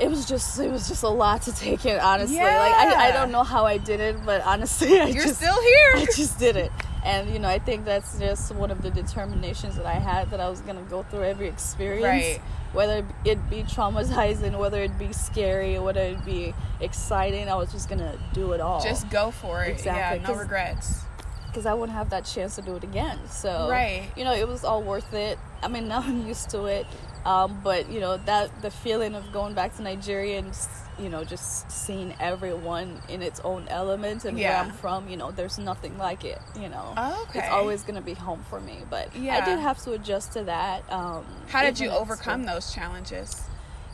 it 0.00 0.08
was 0.08 0.26
just 0.26 0.58
it 0.58 0.70
was 0.70 0.88
just 0.88 1.02
a 1.02 1.08
lot 1.08 1.42
to 1.42 1.52
take 1.54 1.84
in 1.84 2.00
honestly 2.00 2.36
yeah. 2.36 2.58
like 2.58 2.72
I, 2.72 3.08
I 3.08 3.12
don't 3.12 3.30
know 3.30 3.44
how 3.44 3.66
i 3.66 3.76
did 3.76 4.00
it 4.00 4.16
but 4.24 4.40
honestly 4.42 4.98
i 4.98 5.06
You're 5.06 5.24
just 5.24 5.36
still 5.36 5.60
here. 5.60 5.92
I 5.96 6.06
just 6.16 6.38
did 6.38 6.56
it. 6.56 6.72
And 7.04 7.30
you 7.30 7.38
know, 7.38 7.48
I 7.48 7.58
think 7.58 7.84
that's 7.84 8.18
just 8.18 8.54
one 8.54 8.70
of 8.70 8.82
the 8.82 8.90
determinations 8.90 9.76
that 9.76 9.86
I 9.86 9.94
had 9.94 10.30
that 10.30 10.40
I 10.40 10.48
was 10.48 10.60
gonna 10.60 10.82
go 10.82 11.02
through 11.04 11.24
every 11.24 11.48
experience. 11.48 12.04
Right. 12.04 12.40
Whether 12.72 13.04
it 13.24 13.50
be 13.50 13.62
traumatizing, 13.62 14.56
whether 14.58 14.82
it 14.82 14.96
be 14.98 15.12
scary, 15.12 15.78
whether 15.78 16.00
it 16.00 16.24
be 16.24 16.54
exciting, 16.80 17.48
I 17.48 17.54
was 17.56 17.72
just 17.72 17.88
gonna 17.88 18.16
do 18.32 18.52
it 18.52 18.60
all. 18.60 18.82
Just 18.82 19.08
go 19.10 19.30
for 19.30 19.64
it. 19.64 19.70
Exactly, 19.70 20.20
Yeah, 20.20 20.28
no 20.28 20.38
regrets. 20.38 21.02
Because 21.50 21.66
I 21.66 21.74
wouldn't 21.74 21.96
have 21.96 22.10
that 22.10 22.24
chance 22.24 22.56
to 22.56 22.62
do 22.62 22.76
it 22.76 22.84
again. 22.84 23.18
So 23.28 23.68
Right. 23.70 24.08
you 24.16 24.24
know, 24.24 24.32
it 24.32 24.46
was 24.48 24.64
all 24.64 24.82
worth 24.82 25.12
it. 25.12 25.38
I 25.62 25.68
mean, 25.68 25.88
now 25.92 26.00
I'm 26.00 26.26
used 26.26 26.50
to 26.50 26.64
it. 26.66 26.86
Um, 27.26 27.60
but 27.62 27.90
you 27.90 28.00
know 28.00 28.16
that 28.16 28.62
the 28.62 28.70
feeling 28.70 29.14
of 29.14 29.30
going 29.30 29.52
back 29.52 29.76
to 29.76 29.82
Nigeria 29.82 30.38
and 30.38 30.56
you 30.98 31.10
know 31.10 31.22
just 31.22 31.70
seeing 31.70 32.14
everyone 32.18 32.98
in 33.10 33.20
its 33.20 33.40
own 33.40 33.66
element 33.68 34.24
and 34.24 34.38
Yeah. 34.38 34.48
where 34.62 34.70
I'm 34.70 34.72
from, 34.72 35.06
you 35.08 35.18
know, 35.18 35.30
there's 35.30 35.58
nothing 35.58 35.98
like 35.98 36.24
it. 36.24 36.40
You 36.58 36.70
know, 36.70 36.94
okay. 37.28 37.40
it's 37.40 37.48
always 37.50 37.82
gonna 37.82 38.00
be 38.00 38.14
home 38.14 38.42
for 38.48 38.58
me. 38.60 38.78
But 38.88 39.14
yeah. 39.14 39.36
I 39.36 39.44
did 39.44 39.58
have 39.58 39.76
to 39.84 39.92
adjust 39.92 40.32
to 40.32 40.44
that. 40.44 40.82
Um, 40.90 41.26
How 41.48 41.60
did 41.62 41.78
you 41.78 41.90
overcome 41.90 42.44
those 42.44 42.72
challenges? 42.72 43.42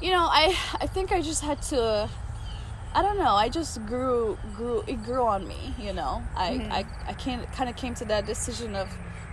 You 0.00 0.12
know, 0.12 0.28
I 0.30 0.54
I 0.80 0.86
think 0.86 1.10
I 1.10 1.20
just 1.20 1.42
had 1.42 1.60
to. 1.72 2.08
I 2.96 3.02
don't 3.02 3.18
know. 3.18 3.34
I 3.44 3.48
just 3.58 3.74
grew 3.86 4.38
grew 4.56 4.82
it 4.86 4.98
grew 5.04 5.24
on 5.34 5.46
me. 5.46 5.74
You 5.86 5.92
know, 5.92 6.22
I 6.34 6.48
Mhm. 6.52 6.72
I 6.78 6.80
I 7.10 7.14
can 7.24 7.38
kind 7.56 7.68
of 7.70 7.76
came 7.76 7.94
to 8.00 8.04
that 8.06 8.24
decision 8.26 8.74
of 8.74 8.88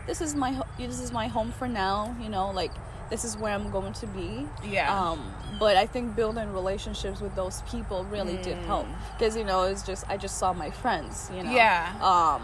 this 0.07 0.19
is 0.25 0.35
my 0.35 0.51
this 0.77 0.99
is 0.99 1.11
my 1.13 1.27
home 1.35 1.51
for 1.59 1.67
now. 1.67 1.97
You 2.23 2.29
know, 2.35 2.51
like 2.61 2.71
this 3.09 3.23
is 3.23 3.37
where 3.37 3.53
I'm 3.57 3.69
going 3.71 3.93
to 3.93 4.07
be. 4.07 4.29
Yeah. 4.77 4.87
Um, 4.97 5.19
but 5.59 5.77
I 5.77 5.85
think 5.93 6.15
building 6.15 6.51
relationships 6.61 7.21
with 7.21 7.35
those 7.35 7.61
people 7.73 8.03
really 8.15 8.37
did 8.47 8.57
help 8.65 8.85
Mm. 8.87 8.95
because 9.17 9.33
you 9.39 9.45
know 9.45 9.59
it's 9.71 9.83
just 9.91 10.03
I 10.09 10.17
just 10.17 10.35
saw 10.37 10.51
my 10.53 10.69
friends. 10.81 11.29
You 11.35 11.43
know. 11.43 11.51
Yeah. 11.51 11.87
Um, 12.11 12.41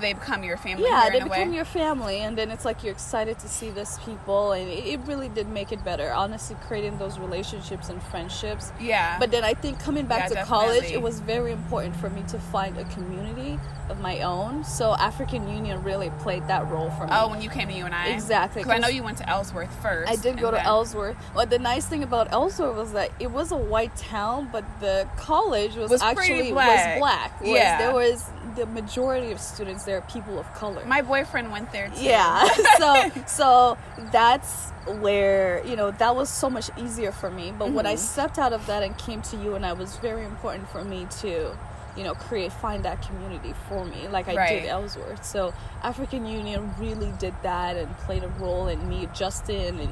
they 0.00 0.12
become 0.12 0.44
your 0.44 0.56
family. 0.56 0.84
yeah, 0.84 1.08
they 1.10 1.20
become 1.20 1.50
way. 1.50 1.56
your 1.56 1.64
family, 1.64 2.18
and 2.20 2.36
then 2.38 2.50
it's 2.50 2.64
like 2.64 2.82
you're 2.84 2.92
excited 2.92 3.38
to 3.40 3.48
see 3.48 3.70
this 3.70 3.98
people, 4.04 4.52
and 4.52 4.68
it, 4.68 4.86
it 4.86 5.00
really 5.06 5.28
did 5.28 5.48
make 5.48 5.72
it 5.72 5.82
better. 5.84 6.12
Honestly, 6.12 6.56
creating 6.66 6.98
those 6.98 7.18
relationships 7.18 7.88
and 7.88 8.02
friendships. 8.04 8.72
Yeah. 8.80 9.18
But 9.18 9.30
then 9.30 9.44
I 9.44 9.54
think 9.54 9.80
coming 9.80 10.06
back 10.06 10.30
Yeah, 10.30 10.40
to 10.42 10.46
college, 10.46 10.84
it 10.90 11.02
was 11.02 11.20
very 11.20 11.52
important 11.52 11.96
for 11.96 12.10
me 12.10 12.22
to 12.28 12.38
find 12.38 12.76
a 12.78 12.84
community 12.84 13.58
of 13.88 14.00
my 14.00 14.20
own. 14.20 14.62
So 14.64 14.94
African 14.94 15.48
Union 15.48 15.82
really 15.82 16.10
played 16.20 16.46
that 16.46 16.68
role 16.70 16.90
for 16.90 17.04
me. 17.06 17.10
oh, 17.12 17.28
when 17.28 17.42
you 17.42 17.50
came 17.50 17.68
to 17.68 17.74
UNI. 17.74 18.12
Exactly, 18.12 18.62
Because 18.62 18.76
I 18.76 18.78
know 18.78 18.88
you 18.88 19.02
went 19.02 19.18
to 19.18 19.28
Ellsworth 19.28 19.72
first. 19.82 20.10
I 20.10 20.14
did 20.16 20.38
go 20.38 20.50
to 20.50 20.56
then- 20.56 20.66
Ellsworth. 20.66 21.16
But 21.34 21.50
the 21.50 21.58
nice 21.58 21.86
thing 21.86 22.02
about 22.04 22.30
Ellsworth 22.32 22.76
was 22.76 22.92
that 22.92 23.10
it 23.18 23.30
was 23.32 23.50
a 23.50 23.56
white 23.56 23.96
town, 23.96 24.48
but 24.52 24.64
the 24.80 25.08
college 25.16 25.74
was, 25.74 25.90
Was 25.90 26.02
actually 26.02 26.52
black. 26.52 26.68
was 26.94 26.98
black. 27.00 27.40
Was, 27.40 27.50
Yeah. 27.50 27.78
there 27.78 27.92
was 27.94 28.24
the 28.56 28.66
majority 28.66 29.30
of 29.32 29.40
students 29.40 29.84
there 29.84 29.98
are 29.98 30.02
people 30.02 30.38
of 30.38 30.52
color. 30.54 30.84
My 30.86 31.02
boyfriend 31.02 31.50
went 31.52 31.72
there 31.72 31.88
too. 31.88 32.02
Yeah. 32.02 32.46
so 32.78 33.10
so 33.26 33.78
that's 34.12 34.70
where 35.00 35.64
you 35.66 35.76
know 35.76 35.90
that 35.92 36.14
was 36.16 36.28
so 36.28 36.48
much 36.50 36.70
easier 36.76 37.12
for 37.12 37.30
me. 37.30 37.52
But 37.56 37.72
when 37.72 37.86
I 37.86 37.94
Mhm. 37.94 37.98
stepped 37.98 38.38
out 38.38 38.52
of 38.52 38.66
that 38.66 38.82
and 38.82 38.96
came 38.98 39.22
to 39.22 39.36
you, 39.36 39.54
and 39.54 39.64
I 39.64 39.72
was 39.72 39.96
very 39.96 40.24
important 40.24 40.68
for 40.70 40.82
me 40.84 41.06
to 41.20 41.56
you 41.96 42.04
know 42.04 42.14
create 42.14 42.52
find 42.52 42.84
that 42.84 43.02
community 43.02 43.52
for 43.68 43.84
me 43.84 44.06
like 44.06 44.28
i 44.28 44.36
Right. 44.36 44.60
did 44.62 44.68
ellsworth 44.68 45.24
so 45.24 45.52
african 45.82 46.24
union 46.24 46.72
really 46.78 47.12
did 47.18 47.34
that 47.42 47.76
and 47.76 47.88
played 48.06 48.22
a 48.22 48.28
role 48.38 48.68
in 48.68 48.88
me 48.88 49.02
adjusting 49.02 49.80
and 49.80 49.90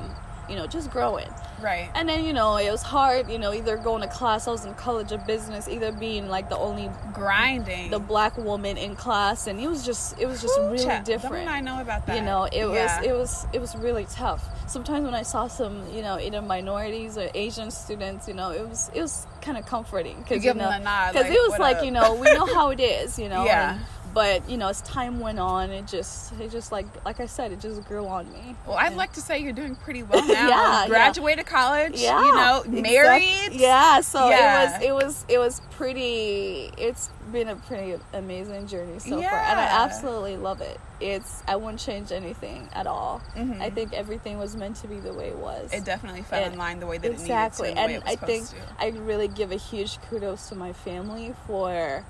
you 0.48 0.56
know 0.56 0.66
just 0.66 0.90
growing 0.90 1.28
Right. 1.60 1.90
and 1.94 2.08
then 2.08 2.24
you 2.24 2.32
know 2.32 2.56
it 2.56 2.70
was 2.70 2.82
hard 2.82 3.28
you 3.30 3.38
know 3.38 3.52
either 3.52 3.76
going 3.76 4.02
to 4.02 4.08
class 4.08 4.46
i 4.46 4.52
was 4.52 4.64
in 4.64 4.74
college 4.74 5.10
of 5.12 5.26
business 5.26 5.68
either 5.68 5.90
being 5.92 6.28
like 6.28 6.48
the 6.48 6.56
only 6.56 6.88
Grinding. 7.12 7.90
the 7.90 7.98
black 7.98 8.36
woman 8.38 8.76
in 8.78 8.94
class 8.94 9.46
and 9.48 9.58
it 9.60 9.66
was 9.66 9.84
just 9.84 10.18
it 10.20 10.26
was 10.26 10.40
just 10.40 10.56
Ooh, 10.58 10.70
really 10.70 10.84
child, 10.84 11.04
different 11.04 11.46
Don't 11.46 11.54
I 11.54 11.60
know 11.60 11.80
about 11.80 12.06
that? 12.06 12.16
you 12.16 12.22
know 12.22 12.44
it 12.44 12.58
Yeah. 12.58 12.68
was 13.00 13.06
it 13.06 13.12
was 13.12 13.46
it 13.52 13.60
was 13.60 13.74
really 13.76 14.06
tough 14.10 14.48
sometimes 14.68 15.04
when 15.04 15.14
i 15.14 15.22
saw 15.22 15.48
some 15.48 15.82
you 15.92 16.00
know 16.02 16.18
either 16.18 16.40
minorities 16.40 17.18
or 17.18 17.28
asian 17.34 17.70
students 17.70 18.28
you 18.28 18.34
know 18.34 18.50
it 18.50 18.66
was 18.68 18.90
it 18.94 19.02
was 19.02 19.26
kind 19.42 19.58
of 19.58 19.66
comforting 19.66 20.16
because 20.18 20.42
give 20.42 20.54
you 20.56 20.62
know 20.62 20.70
them 20.70 20.82
the 20.82 20.84
nod. 20.84 21.12
because 21.12 21.24
like, 21.28 21.32
it 21.36 21.50
was 21.50 21.58
like 21.58 21.76
up? 21.78 21.84
you 21.84 21.90
know 21.90 22.14
we 22.14 22.32
know 22.34 22.46
how 22.54 22.70
it 22.70 22.80
is 22.80 23.18
you 23.18 23.28
know 23.34 23.44
Yeah. 23.44 23.72
and- 23.74 23.80
but 24.14 24.48
you 24.48 24.56
know 24.56 24.68
as 24.68 24.80
time 24.82 25.20
went 25.20 25.38
on 25.38 25.70
it 25.70 25.86
just 25.86 26.32
it 26.40 26.50
just 26.50 26.72
like 26.72 26.86
like 27.04 27.20
i 27.20 27.26
said 27.26 27.52
it 27.52 27.60
just 27.60 27.84
grew 27.86 28.06
on 28.06 28.30
me 28.32 28.54
Well, 28.66 28.76
I'd 28.76 28.88
And- 28.88 28.96
like 28.96 29.12
to 29.14 29.20
say 29.20 29.38
you're 29.38 29.52
doing 29.52 29.76
pretty 29.76 30.02
well 30.02 30.20
now. 30.26 30.32
Yeah, 30.32 30.82
yeah. 30.82 30.88
Graduated 30.88 31.46
college. 31.46 32.00
yeah 32.00 32.24
You 32.24 32.34
know, 32.34 32.82
married. 32.82 33.50
yeah 33.52 34.00
so 34.00 34.28
Yeah. 34.30 34.80
it 34.80 34.82
was 34.82 34.82
it 34.82 34.92
was 34.94 35.24
it 35.28 35.38
was 35.38 35.60
pretty 35.72 36.70
it's 36.78 37.10
been 37.32 37.48
a 37.48 37.56
pretty 37.56 37.94
amazing 38.14 38.66
journey 38.66 38.98
so 38.98 39.20
far 39.20 39.34
and 39.34 39.60
i 39.60 39.84
absolutely 39.84 40.36
love 40.38 40.62
it 40.62 40.80
it's 41.00 41.42
i 41.46 41.54
wouldn't 41.54 41.78
change 41.78 42.10
anything 42.10 42.66
at 42.72 42.86
all 42.86 43.20
Mhm. 43.36 43.60
i 43.60 43.68
think 43.68 43.92
everything 43.92 44.38
was 44.38 44.56
meant 44.56 44.76
to 44.76 44.88
be 44.88 44.98
the 44.98 45.12
way 45.12 45.28
it 45.28 45.36
was 45.36 45.70
It 45.72 45.84
definitely 45.84 46.22
fell 46.22 46.42
And- 46.42 46.54
in 46.54 46.58
line 46.58 46.80
the 46.80 46.86
way 46.86 46.96
that 46.98 47.10
exactly 47.10 47.68
it 47.70 47.74
needed 47.74 47.88
to. 47.88 47.94
and 47.96 48.04
way 48.04 48.12
i 48.12 48.16
think 48.16 48.46
supposed 48.46 48.72
i 48.80 48.86
really 49.06 49.28
give 49.28 49.52
a 49.52 49.56
huge 49.56 50.00
kudos 50.08 50.48
to 50.48 50.54
my 50.54 50.72
family 50.72 51.34
for 51.46 52.04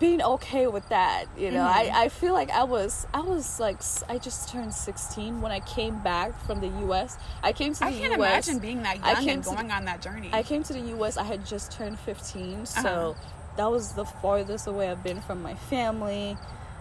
being 0.00 0.20
okay 0.20 0.66
with 0.66 0.86
that 0.88 1.26
you 1.38 1.50
know 1.50 1.62
Mhm. 1.64 1.92
I, 1.92 2.04
I 2.04 2.08
feel 2.08 2.32
like 2.32 2.50
i 2.50 2.64
was 2.64 3.06
i 3.14 3.20
was 3.20 3.60
like 3.60 3.78
i 4.08 4.18
just 4.18 4.48
turned 4.48 4.74
16 4.74 5.40
when 5.40 5.52
i 5.52 5.60
came 5.60 6.00
back 6.02 6.38
from 6.44 6.60
the 6.60 6.66
us 6.68 7.16
i 7.42 7.52
came 7.52 7.72
to 7.74 7.78
to. 7.78 7.84
I 7.86 7.92
can't 7.92 8.12
us 8.12 8.18
imagine 8.18 8.58
being 8.58 8.82
that 8.82 8.98
I 9.02 9.12
young 9.12 9.24
came 9.24 9.28
and 9.34 9.44
the- 9.44 9.50
going 9.54 9.70
on 9.70 9.84
that 9.84 10.02
journey. 10.02 10.30
I 10.32 10.42
came 10.42 10.62
to 10.64 10.72
the 10.72 10.80
U.S. 10.96 11.16
I 11.16 11.22
had 11.22 11.46
just 11.46 11.70
turned 11.72 11.98
15, 12.00 12.66
so 12.66 12.80
Uh-huh. 12.80 13.14
that 13.56 13.70
was 13.70 13.92
the 13.92 14.04
farthest 14.04 14.66
away 14.66 14.90
I've 14.90 15.02
been 15.04 15.20
from 15.20 15.40
my 15.42 15.54
family. 15.54 16.36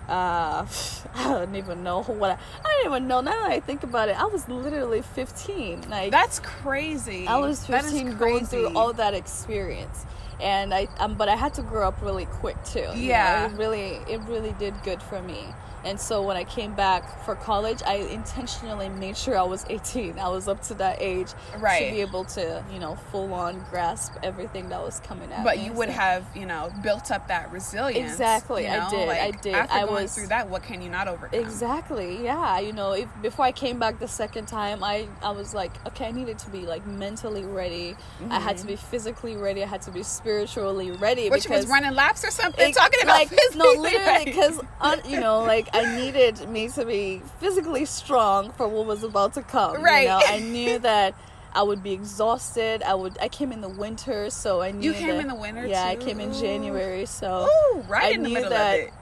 Uh, 0.10 0.66
I 1.16 1.24
don't 1.30 1.56
even 1.56 1.84
know 1.84 2.04
what 2.04 2.32
I, 2.32 2.38
I 2.64 2.82
don't 2.84 2.86
even 2.94 3.08
know. 3.08 3.22
Now 3.22 3.32
that 3.32 3.52
I 3.52 3.60
think 3.60 3.84
about 3.84 4.10
it, 4.10 4.20
I 4.20 4.26
was 4.26 4.48
literally 4.50 5.02
15. 5.02 5.90
Like 5.90 6.12
That's 6.12 6.40
crazy. 6.40 7.28
I 7.28 7.38
was 7.38 7.66
That 7.68 7.86
is 7.86 7.92
15, 7.92 8.18
going 8.18 8.46
through 8.46 8.76
all 8.76 8.94
that 8.94 9.14
experience, 9.14 10.06
and 10.42 10.74
I 10.74 10.88
um, 11.00 11.16
but 11.16 11.30
I 11.30 11.36
had 11.36 11.54
to 11.56 11.62
grow 11.62 11.88
up 11.88 12.02
really 12.02 12.26
quick 12.26 12.58
too. 12.66 12.80
you 12.80 12.86
know, 12.86 12.92
Yeah. 12.94 13.46
it 13.52 13.58
really 13.58 14.00
it 14.10 14.22
really 14.28 14.54
did 14.60 14.74
good 14.84 15.02
for 15.02 15.22
me. 15.22 15.46
And 15.86 16.00
so 16.00 16.24
when 16.24 16.36
I 16.36 16.44
came 16.44 16.74
back 16.74 17.24
for 17.24 17.36
college, 17.36 17.82
I 17.86 17.96
intentionally 17.96 18.90
made 18.90 19.16
sure 19.16 19.38
I 19.38 19.44
was 19.44 19.66
18. 19.70 20.18
I 20.18 20.28
was 20.30 20.48
up 20.48 20.62
to 20.64 20.74
that 20.76 20.98
age 21.00 21.28
Right. 21.60 21.86
to 21.90 21.92
be 21.92 22.02
able 22.02 22.26
to, 22.26 22.64
you 22.74 22.80
know, 22.80 22.96
full 23.12 23.32
on 23.34 23.64
grasp 23.70 24.14
everything 24.24 24.70
that 24.70 24.82
was 24.82 25.00
coming 25.02 25.32
at 25.32 25.44
But 25.44 25.58
me. 25.58 25.62
But 25.62 25.66
you 25.68 25.74
would 25.74 25.90
So- 25.90 25.94
have, 25.94 26.26
you 26.36 26.48
know, 26.48 26.72
built 26.82 27.12
up 27.12 27.28
that 27.28 27.52
resilience. 27.52 28.12
Exactly, 28.12 28.64
you 28.66 28.70
I 28.72 28.78
know? 28.80 28.90
did, 28.90 29.10
I 29.10 29.32
did. 29.32 29.54
After 29.56 29.74
I 29.76 29.80
going 29.86 30.04
was- 30.04 30.16
through 30.16 30.28
that, 30.28 30.50
what 30.50 30.64
can 30.64 30.82
you 30.82 30.90
not 30.90 31.08
overcome? 31.08 31.40
Exactly. 31.40 32.24
Yeah. 32.24 32.58
You 32.60 32.74
know, 32.74 32.94
if 32.94 33.08
before 33.22 33.46
I 33.46 33.52
came 33.52 33.78
back 33.78 34.00
the 34.00 34.08
second 34.08 34.48
time, 34.48 34.84
I 34.84 35.08
I 35.22 35.32
was 35.32 35.54
like, 35.54 35.72
okay, 35.88 36.08
I 36.08 36.12
needed 36.12 36.40
to 36.40 36.50
be 36.50 36.62
like 36.66 36.86
mentally 36.88 37.44
ready. 37.44 37.96
I 38.32 38.40
had 38.40 38.58
to 38.58 38.64
mm-hmm. 38.64 38.72
be 38.72 38.76
physically 38.76 39.36
ready. 39.36 39.64
I 39.64 39.68
had 39.68 39.84
to 39.84 39.92
be 39.92 40.02
spiritually 40.04 40.92
ready. 40.92 41.30
Which 41.30 41.48
was 41.48 41.68
running 41.68 41.94
laps 41.94 42.26
or 42.26 42.32
something? 42.32 42.70
it- 42.70 42.76
talking 42.76 43.02
about 43.04 43.14
like 43.20 43.30
physically 43.30 43.76
no, 43.76 43.82
literally 43.82 44.26
because 44.32 44.60
uh, 44.82 44.98
you 45.08 45.20
know, 45.20 45.40
like 45.44 45.70
I 45.76 45.96
needed 45.98 46.48
me 46.50 46.70
to 46.70 46.86
be 46.86 47.22
physically 47.40 47.86
strong 47.86 48.52
for 48.54 48.68
what 48.68 48.86
was 48.86 49.04
about 49.04 49.34
to 49.36 49.42
come. 49.42 49.82
Right. 49.84 50.04
You 50.04 50.08
know, 50.10 50.22
I 50.26 50.40
knew 50.54 50.80
that. 50.80 51.16
I 51.54 51.64
would 51.64 51.82
be 51.82 51.94
exhausted. 51.94 52.84
I 52.84 52.96
would. 52.96 53.18
I 53.22 53.30
came 53.30 53.54
in 53.54 53.62
the 53.62 53.70
winter, 53.70 54.30
so 54.30 54.62
I 54.62 54.72
knew 54.72 54.92
You 54.92 54.94
came 54.94 55.08
that- 55.08 55.20
in 55.22 55.28
the 55.30 55.36
winter, 55.36 55.66
Yeah, 55.66 55.86
I 55.86 55.96
came 55.96 56.20
in 56.20 56.34
January, 56.34 57.06
so 57.06 57.48
Ooh, 57.48 57.80
right 57.88 58.04
I 58.04 58.10
in 58.10 58.24
the 58.24 58.30
middle 58.30 58.50
that- 58.50 58.80
of 58.80 58.86
it. 58.88 58.94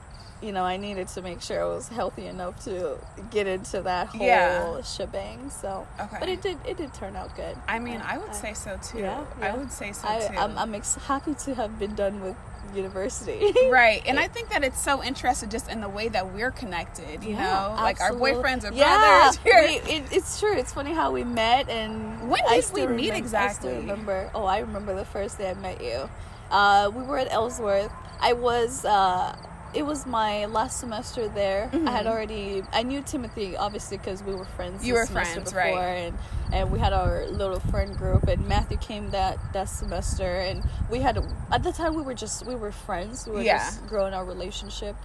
You 0.44 0.52
know, 0.52 0.62
I 0.64 0.76
needed 0.76 1.08
to 1.08 1.22
make 1.22 1.40
sure 1.40 1.62
I 1.62 1.66
was 1.66 1.88
healthy 1.88 2.26
enough 2.26 2.62
to 2.64 2.98
get 3.30 3.46
into 3.46 3.80
that 3.82 4.08
whole 4.08 4.26
Yeah. 4.26 4.82
shebang. 4.82 5.50
So, 5.50 5.86
Okay. 5.98 6.16
but 6.20 6.28
it 6.28 6.42
did 6.42 6.58
it 6.66 6.76
did 6.76 6.92
turn 6.94 7.16
out 7.16 7.34
good. 7.36 7.56
I 7.66 7.78
mean, 7.78 7.94
And 7.94 8.02
I 8.02 8.18
would 8.18 8.34
say 8.34 8.52
so 8.54 8.78
too. 8.82 8.98
yeah, 8.98 9.24
I 9.40 9.52
would 9.52 9.72
say 9.72 9.92
so 9.92 10.06
I, 10.06 10.18
too. 10.20 10.36
I'm, 10.38 10.56
I'm 10.58 10.74
ex- 10.74 10.96
happy 10.96 11.34
to 11.44 11.54
have 11.54 11.78
been 11.78 11.94
done 11.94 12.22
with 12.22 12.36
university. 12.74 13.52
right, 13.70 14.02
and 14.06 14.18
I 14.24 14.28
think 14.28 14.50
that 14.50 14.62
it's 14.64 14.82
so 14.82 15.02
interesting 15.02 15.48
just 15.48 15.70
in 15.70 15.80
the 15.80 15.88
way 15.88 16.08
that 16.08 16.32
we're 16.34 16.50
connected. 16.50 17.22
You 17.24 17.36
know, 17.36 17.74
like 17.76 18.00
our 18.00 18.10
boyfriends 18.12 18.64
are 18.68 18.72
yeah, 18.74 19.30
brothers. 19.32 19.38
We- 19.44 19.92
it, 19.94 20.04
it's 20.12 20.38
true. 20.40 20.54
It's 20.56 20.72
funny 20.72 20.92
how 20.92 21.10
we 21.12 21.24
met 21.24 21.68
and 21.68 22.28
When 22.30 22.40
I 22.48 22.60
did 22.60 22.72
we 22.72 22.86
meet 22.86 23.12
I 23.12 23.16
exactly? 23.16 23.70
still 23.70 23.80
remember. 23.80 24.30
Oh, 24.34 24.44
I 24.44 24.58
remember 24.58 24.94
the 24.94 25.04
first 25.04 25.38
day 25.38 25.50
I 25.50 25.54
met 25.54 25.82
you. 25.82 26.08
Uh, 26.50 26.90
we 26.94 27.02
were 27.02 27.18
at 27.18 27.32
Ellsworth. 27.32 27.90
I 28.20 28.32
was. 28.34 28.84
Uh, 28.84 29.36
it 29.74 29.84
was 29.84 30.06
my 30.06 30.46
last 30.46 30.78
semester 30.80 31.28
there. 31.28 31.68
I 31.72 31.90
had 31.90 32.06
Mhm. 32.06 32.10
already. 32.10 32.62
I 32.72 32.82
knew 32.82 33.02
Timothy 33.02 33.56
obviously 33.56 33.98
because 33.98 34.22
we 34.22 34.34
were 34.34 34.44
friends. 34.44 34.84
You 34.86 34.94
were 34.94 35.06
friends, 35.06 35.44
before, 35.44 35.58
right. 35.58 35.74
And 36.06 36.18
and 36.52 36.70
we 36.70 36.78
had 36.78 36.92
our 36.92 37.26
little 37.26 37.58
friend 37.60 37.96
group. 37.96 38.28
And 38.28 38.46
Matthew 38.48 38.76
came 38.78 39.10
that 39.10 39.38
that 39.52 39.68
semester, 39.68 40.36
and 40.40 40.62
we 40.90 41.00
had. 41.00 41.18
At 41.52 41.62
the 41.62 41.72
time, 41.72 41.94
we 41.94 42.02
were 42.02 42.14
just 42.14 42.46
we 42.46 42.54
were 42.54 42.72
friends. 42.72 43.26
We 43.26 43.34
were 43.36 43.42
Yeah. 43.42 43.58
just 43.58 43.86
growing 43.86 44.14
our 44.14 44.24
relationship. 44.24 44.96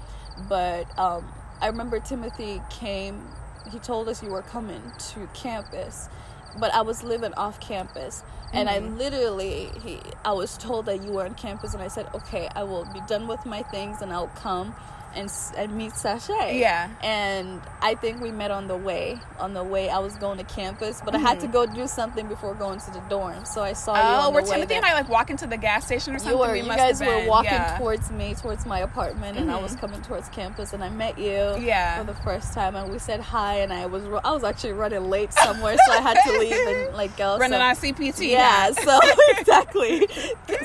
But 0.48 0.86
um, 0.98 1.26
I 1.62 1.68
remember 1.68 2.00
Timothy 2.00 2.62
came. 2.70 3.28
He 3.72 3.80
told 3.80 4.08
us 4.10 4.24
you 4.24 4.30
were 4.30 4.42
coming 4.42 4.82
to 5.14 5.28
campus, 5.34 6.10
but 6.58 6.74
I 6.74 6.82
was 6.82 7.04
living 7.04 7.34
off 7.36 7.60
campus, 7.60 8.24
and 8.54 8.70
I 8.70 8.80
Mhm. 8.80 8.98
literally 8.98 9.70
he 9.84 10.00
I 10.26 10.32
was 10.34 10.58
told 10.58 10.86
that 10.88 11.02
you 11.02 11.12
were 11.14 11.26
on 11.26 11.36
campus, 11.36 11.74
and 11.74 11.84
I 11.84 11.88
said, 11.88 12.08
okay, 12.14 12.50
I 12.56 12.64
will 12.64 12.86
be 12.86 13.02
done 13.02 13.28
with 13.28 13.46
my 13.46 13.64
things, 13.64 14.02
and 14.02 14.12
I'll 14.12 14.28
come 14.36 14.76
and 15.16 15.32
and 15.58 15.76
meet 15.76 15.94
Sashay. 15.94 16.60
Yeah. 16.60 16.90
And 17.02 17.62
I 17.82 17.96
think 17.96 18.22
we 18.22 18.32
met 18.32 18.52
on 18.52 18.68
the 18.68 18.76
way. 18.78 19.18
On 19.40 19.54
the 19.54 19.64
way, 19.64 19.90
I 19.90 20.00
was 20.00 20.16
going 20.16 20.38
to 20.38 20.44
campus, 20.44 21.02
but 21.04 21.16
I 21.16 21.20
had 21.20 21.40
to 21.42 21.48
go 21.48 21.66
do 21.66 21.88
something 21.88 22.28
before 22.28 22.54
going 22.56 22.80
to 22.80 22.92
the 22.92 23.00
dorm. 23.10 23.46
So 23.46 23.62
I 23.64 23.74
saw 23.74 23.96
you 23.96 24.00
Mm-hmm. 24.02 24.28
Oh, 24.28 24.32
were 24.32 24.42
Timothy 24.42 24.76
and 24.76 24.86
I 24.86 24.94
like 24.94 25.10
walking 25.10 25.38
to 25.38 25.48
the 25.48 25.58
gas 25.58 25.86
station 25.86 26.16
or 26.16 26.20
something? 26.20 26.38
You 26.38 26.44
were. 26.46 26.52
We 26.54 26.60
You 26.62 26.66
must 26.68 26.78
guys 26.80 27.00
have 27.00 27.08
were 27.24 27.28
walking 27.30 27.52
yeah. 27.54 27.78
towards 27.78 28.12
me, 28.12 28.36
towards 28.36 28.66
my 28.66 28.80
apartment, 28.80 29.38
and 29.38 29.52
I 29.52 29.58
was 29.62 29.76
Mhm. 29.76 29.80
coming 29.82 30.02
towards 30.02 30.30
campus, 30.30 30.74
and 30.74 30.84
I 30.84 30.90
met 30.90 31.18
you. 31.18 31.56
Yeah. 31.60 32.00
For 32.00 32.06
the 32.06 32.20
first 32.22 32.54
time, 32.54 32.76
and 32.76 32.92
we 32.92 33.00
said 33.00 33.20
hi, 33.20 33.56
and 33.60 33.72
I 33.74 33.86
was 33.86 34.04
I 34.24 34.32
was 34.32 34.44
actually 34.44 34.74
running 34.74 35.10
late 35.10 35.34
somewhere, 35.34 35.78
so 35.86 35.92
I 35.94 36.02
had 36.02 36.18
to 36.26 36.32
leave 36.40 36.54
and 36.54 36.96
like 37.02 37.16
go. 37.18 37.38
Running 37.38 37.60
so, 37.60 37.66
on 37.66 37.76
CPT. 37.76 38.30
yeah. 38.32 38.72
So 38.72 39.00
exactly. 39.38 40.08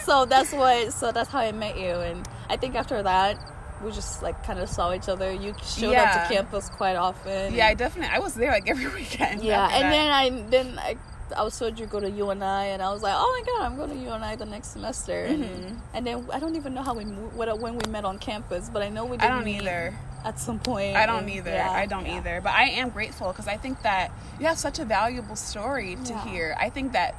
So 0.02 0.24
that's 0.26 0.52
what. 0.52 0.92
So 0.92 1.12
that's 1.12 1.30
how 1.30 1.40
I 1.40 1.52
met 1.52 1.78
you, 1.78 1.92
and 1.94 2.26
I 2.50 2.56
think 2.56 2.74
after 2.74 3.02
that. 3.02 3.36
We 3.82 3.90
just 3.92 4.22
like 4.22 4.42
kind 4.44 4.58
of 4.58 4.68
saw 4.68 4.92
each 4.92 5.08
other. 5.08 5.32
You 5.32 5.54
showed 5.62 5.92
Yeah. 5.92 6.02
up 6.22 6.28
to 6.28 6.34
campus 6.34 6.68
quite 6.70 6.96
often. 6.96 7.54
Yeah, 7.54 7.66
I 7.68 7.74
definitely. 7.74 8.14
I 8.14 8.18
was 8.20 8.34
there 8.34 8.50
like 8.50 8.68
every 8.68 8.86
weekend. 9.00 9.42
yeah, 9.42 9.64
and 9.72 9.84
that. 9.84 9.90
then 9.90 10.10
I 10.10 10.30
then 10.50 10.78
I 10.78 10.96
I 11.36 11.42
was 11.42 11.58
told 11.58 11.78
you 11.80 11.86
go 11.86 11.98
to 12.00 12.08
UNI, 12.10 12.70
and 12.72 12.82
I 12.82 12.92
was 12.92 13.02
like, 13.02 13.14
oh 13.16 13.42
my 13.46 13.52
god, 13.52 13.64
I'm 13.66 13.76
going 13.76 13.90
to 13.90 13.96
UNI 13.96 14.36
the 14.36 14.44
next 14.46 14.68
semester. 14.68 15.24
And, 15.24 15.42
Mhm. 15.44 15.76
and 15.94 16.06
then 16.06 16.26
I 16.32 16.38
don't 16.38 16.54
even 16.54 16.74
know 16.74 16.82
how 16.82 16.94
we 16.94 17.04
mo- 17.06 17.30
what 17.34 17.58
when 17.58 17.76
we 17.78 17.90
met 17.90 18.04
on 18.04 18.18
campus, 18.18 18.68
but 18.72 18.82
I 18.82 18.90
know 18.90 19.04
we. 19.06 19.16
I 19.16 19.20
Did 19.22 19.28
don't 19.28 19.44
meet 19.44 19.62
either. 19.62 19.94
At 20.24 20.38
some 20.38 20.58
point. 20.58 20.96
I 20.96 21.04
don't 21.06 21.20
and- 21.24 21.30
either. 21.30 21.50
yeah, 21.50 21.70
I 21.70 21.84
don't 21.86 22.06
yeah. 22.06 22.16
either. 22.18 22.40
But 22.42 22.52
I 22.54 22.64
am 22.80 22.88
grateful 22.90 23.28
because 23.28 23.46
I 23.48 23.56
think 23.58 23.82
that 23.82 24.10
you 24.40 24.46
have 24.46 24.58
such 24.58 24.78
a 24.78 24.84
valuable 24.86 25.36
story 25.36 25.96
to 26.04 26.12
Yeah. 26.12 26.24
hear. 26.24 26.56
I 26.58 26.70
think 26.70 26.92
that, 26.92 27.14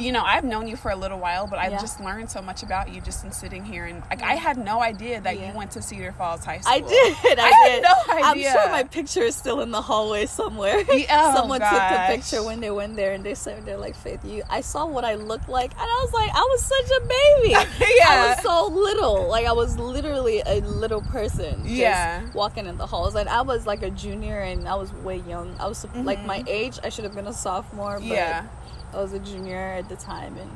you 0.00 0.12
know, 0.12 0.22
I've 0.22 0.44
known 0.44 0.66
you 0.66 0.76
for 0.76 0.90
a 0.90 0.96
little 0.96 1.18
while, 1.18 1.46
but 1.46 1.58
I've 1.58 1.72
Yeah. 1.72 1.80
just 1.80 2.00
learned 2.00 2.30
so 2.30 2.40
much 2.42 2.62
about 2.62 2.88
you 2.92 3.00
just 3.00 3.24
in 3.24 3.32
sitting 3.32 3.64
here. 3.64 3.84
And 3.84 4.02
like, 4.10 4.22
I 4.22 4.34
had 4.34 4.56
no 4.56 4.80
idea 4.82 5.20
that 5.20 5.38
Yeah. 5.38 5.50
you 5.52 5.56
went 5.56 5.70
to 5.72 5.82
Cedar 5.82 6.12
Falls 6.12 6.44
High 6.44 6.58
School. 6.60 6.72
I 6.74 6.80
did. 6.80 7.38
I, 7.38 7.42
I 7.48 7.48
had 7.68 7.68
did. 7.76 7.82
no 7.82 8.14
idea. 8.28 8.48
I'm 8.48 8.54
sure 8.54 8.68
my 8.70 8.82
picture 8.84 9.22
is 9.22 9.36
still 9.36 9.60
in 9.60 9.70
the 9.70 9.82
hallway 9.82 10.26
somewhere. 10.26 10.82
Yeah, 10.92 11.32
oh 11.32 11.36
Someone 11.36 11.60
took 11.60 11.70
gosh. 11.70 12.08
the 12.10 12.16
picture 12.16 12.42
when 12.42 12.60
they 12.60 12.70
went 12.70 12.96
there, 12.96 13.12
and 13.12 13.24
they 13.24 13.34
said 13.34 13.64
they're 13.64 13.76
like, 13.78 13.94
"Faith, 13.96 14.24
you." 14.24 14.42
I 14.50 14.60
saw 14.60 14.86
what 14.86 15.04
I 15.04 15.14
looked 15.14 15.48
like, 15.48 15.70
and 15.72 15.80
I 15.82 15.98
was 16.04 16.12
like, 16.12 16.30
I 16.34 16.40
was 16.40 16.64
such 16.64 16.90
a 16.98 17.00
baby. 17.06 17.50
yeah. 17.98 18.08
I 18.08 18.34
was 18.34 18.42
so 18.42 18.66
little. 18.66 19.28
Like 19.28 19.46
I 19.46 19.52
was 19.52 19.78
literally 19.78 20.42
a 20.46 20.60
little 20.60 21.00
person. 21.02 21.62
just 21.62 21.68
Yeah. 21.74 22.22
Walking 22.34 22.66
in 22.66 22.76
the 22.76 22.86
halls, 22.86 23.14
and 23.14 23.28
I 23.28 23.42
was 23.42 23.66
like 23.66 23.82
a 23.82 23.90
junior, 23.90 24.40
and 24.40 24.68
I 24.68 24.74
was 24.74 24.92
way 24.92 25.16
young. 25.28 25.54
I 25.58 25.66
was 25.68 25.86
like 25.94 26.24
my 26.24 26.42
age. 26.46 26.78
I 26.84 26.88
should 26.88 27.04
have 27.04 27.14
been 27.14 27.26
a 27.26 27.32
sophomore. 27.32 27.94
But 27.98 28.02
Mm-hmm. 28.02 28.12
Yeah. 28.12 28.44
I 28.92 28.96
was 28.98 29.12
a 29.12 29.18
junior 29.18 29.56
at 29.56 29.88
the 29.88 29.96
time, 29.96 30.36
and 30.36 30.50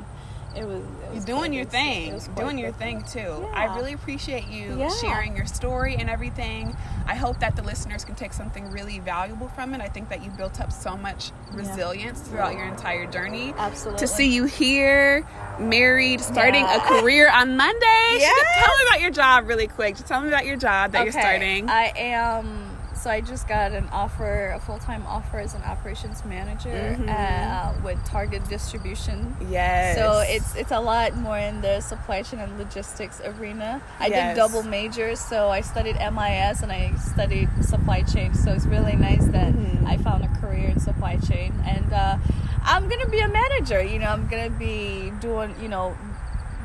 it 0.57 0.65
was. 0.67 0.79
It 0.79 0.85
You're 1.05 1.13
was 1.15 1.25
doing 1.25 1.53
your 1.53 1.65
thing, 1.65 2.19
doing 2.35 2.57
your 2.57 2.71
thing 2.71 3.03
too. 3.03 3.19
Yeah. 3.19 3.51
I 3.53 3.75
really 3.75 3.93
appreciate 3.93 4.47
you 4.47 4.77
Yeah. 4.79 4.89
sharing 5.01 5.35
your 5.35 5.45
story 5.45 5.95
and 5.95 6.09
everything. 6.09 6.75
I 7.07 7.15
hope 7.15 7.39
that 7.39 7.55
the 7.55 7.61
listeners 7.61 8.03
can 8.03 8.15
take 8.15 8.33
something 8.33 8.71
really 8.71 8.99
valuable 8.99 9.47
from 9.49 9.73
it. 9.73 9.81
I 9.81 9.87
think 9.87 10.09
that 10.09 10.23
you 10.23 10.29
built 10.31 10.59
up 10.59 10.71
so 10.71 10.97
much 10.97 11.31
resilience 11.51 12.19
throughout 12.21 12.53
your 12.55 12.65
entire 12.65 13.05
journey. 13.05 13.53
Absolutely. 13.57 13.99
To 13.99 14.07
see 14.07 14.33
you 14.33 14.45
here, 14.45 15.25
married, 15.59 16.19
starting 16.21 16.63
Yeah. 16.65 16.77
a 16.77 16.79
career 17.01 17.29
on 17.31 17.55
Monday. 17.57 18.17
Yes. 18.17 18.63
Tell 18.63 18.75
me 18.75 18.81
about 18.89 19.01
your 19.01 19.11
job 19.11 19.47
really 19.47 19.67
quick. 19.67 19.95
Just 19.95 20.07
tell 20.07 20.21
me 20.21 20.27
about 20.29 20.45
your 20.45 20.57
job 20.57 20.91
that 20.93 21.03
you're 21.03 21.09
Okay, 21.11 21.19
starting. 21.21 21.69
I 21.69 21.93
am. 21.95 22.74
So 23.05 23.11
I 23.11 23.21
just 23.21 23.47
got 23.47 23.71
an 23.71 23.87
offer, 23.91 24.49
a 24.49 24.59
full 24.59 24.79
time 24.79 25.05
offer 25.05 25.37
as 25.37 25.53
an 25.53 25.61
operations 25.61 26.25
manager 26.25 26.97
Mhm. 26.99 27.07
uh, 27.07 27.73
with 27.83 28.03
Target 28.03 28.41
Distribution. 28.49 29.35
yes. 29.47 29.95
So 29.95 30.21
it's 30.25 30.55
it's 30.55 30.71
a 30.71 30.79
lot 30.79 31.15
more 31.15 31.37
in 31.37 31.61
the 31.61 31.81
supply 31.81 32.23
chain 32.23 32.39
and 32.39 32.57
logistics 32.57 33.21
arena. 33.21 33.79
I 33.99 34.07
Yes. 34.07 34.15
did 34.33 34.41
double 34.41 34.63
majors, 34.63 35.19
so 35.19 35.51
I 35.51 35.61
studied 35.61 35.97
MIS 36.01 36.63
and 36.63 36.71
I 36.71 36.93
studied 37.13 37.49
supply 37.63 38.01
chain. 38.01 38.33
So 38.33 38.51
it's 38.51 38.65
really 38.65 38.95
nice 38.95 39.25
that 39.37 39.53
Mhm. 39.53 39.85
I 39.87 39.97
found 39.97 40.23
a 40.25 40.31
career 40.41 40.69
in 40.69 40.79
supply 40.79 41.17
chain, 41.17 41.53
and 41.63 41.93
uh, 41.93 42.17
I'm 42.65 42.89
gonna 42.89 43.05
be 43.17 43.19
a 43.19 43.27
manager. 43.27 43.83
You 43.83 43.99
know, 43.99 44.09
I'm 44.09 44.25
gonna 44.25 44.49
be 44.49 45.13
doing 45.21 45.53
you 45.61 45.67
know 45.69 45.93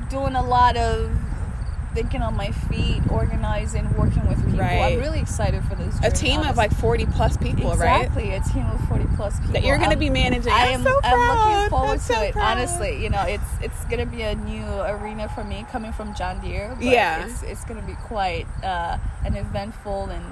doing 0.08 0.34
a 0.36 0.42
lot 0.56 0.78
of 0.78 1.10
thinking 1.94 2.22
on 2.22 2.36
my 2.36 2.50
feet, 2.52 3.02
organizing, 3.10 3.92
working 3.96 4.26
with 4.28 4.38
people. 4.44 4.60
Right. 4.60 4.92
I'm 4.94 4.98
really 5.00 5.20
excited 5.20 5.62
for 5.64 5.74
this. 5.74 5.96
a 5.98 6.02
journey, 6.02 6.14
team 6.14 6.40
of 6.42 6.56
like 6.56 6.72
40 6.74 7.06
plus 7.06 7.36
people, 7.36 7.74
right? 7.76 8.02
exactly 8.06 8.32
a 8.34 8.40
team 8.40 8.66
of 8.66 8.80
40 8.88 9.04
plus 9.16 9.38
people 9.38 9.52
That 9.54 9.64
you're 9.64 9.78
going 9.78 9.90
to 9.90 9.96
be 9.96 10.10
managing. 10.10 10.52
I 10.52 10.68
I'm 10.72 10.74
am. 10.80 10.82
so 10.84 11.00
I'm 11.02 11.18
looking 11.58 11.70
forward 11.70 11.88
I'm 11.92 11.98
to 11.98 12.04
so 12.04 12.20
it. 12.20 12.32
proud. 12.32 12.58
Honestly, 12.58 13.02
you 13.02 13.10
know, 13.10 13.22
it's 13.22 13.44
it's 13.62 13.84
gonna 13.86 14.06
be 14.06 14.22
a 14.22 14.34
new 14.34 14.64
arena 14.82 15.28
for 15.34 15.44
me 15.44 15.66
coming 15.70 15.92
from 15.92 16.14
John 16.14 16.40
Deere. 16.40 16.76
Yeah. 16.80 17.26
it's 17.26 17.42
it's 17.42 17.64
gonna 17.64 17.82
be 17.82 17.94
quite 17.94 18.46
uh, 18.62 18.98
an 19.24 19.34
eventful 19.36 20.04
and 20.10 20.24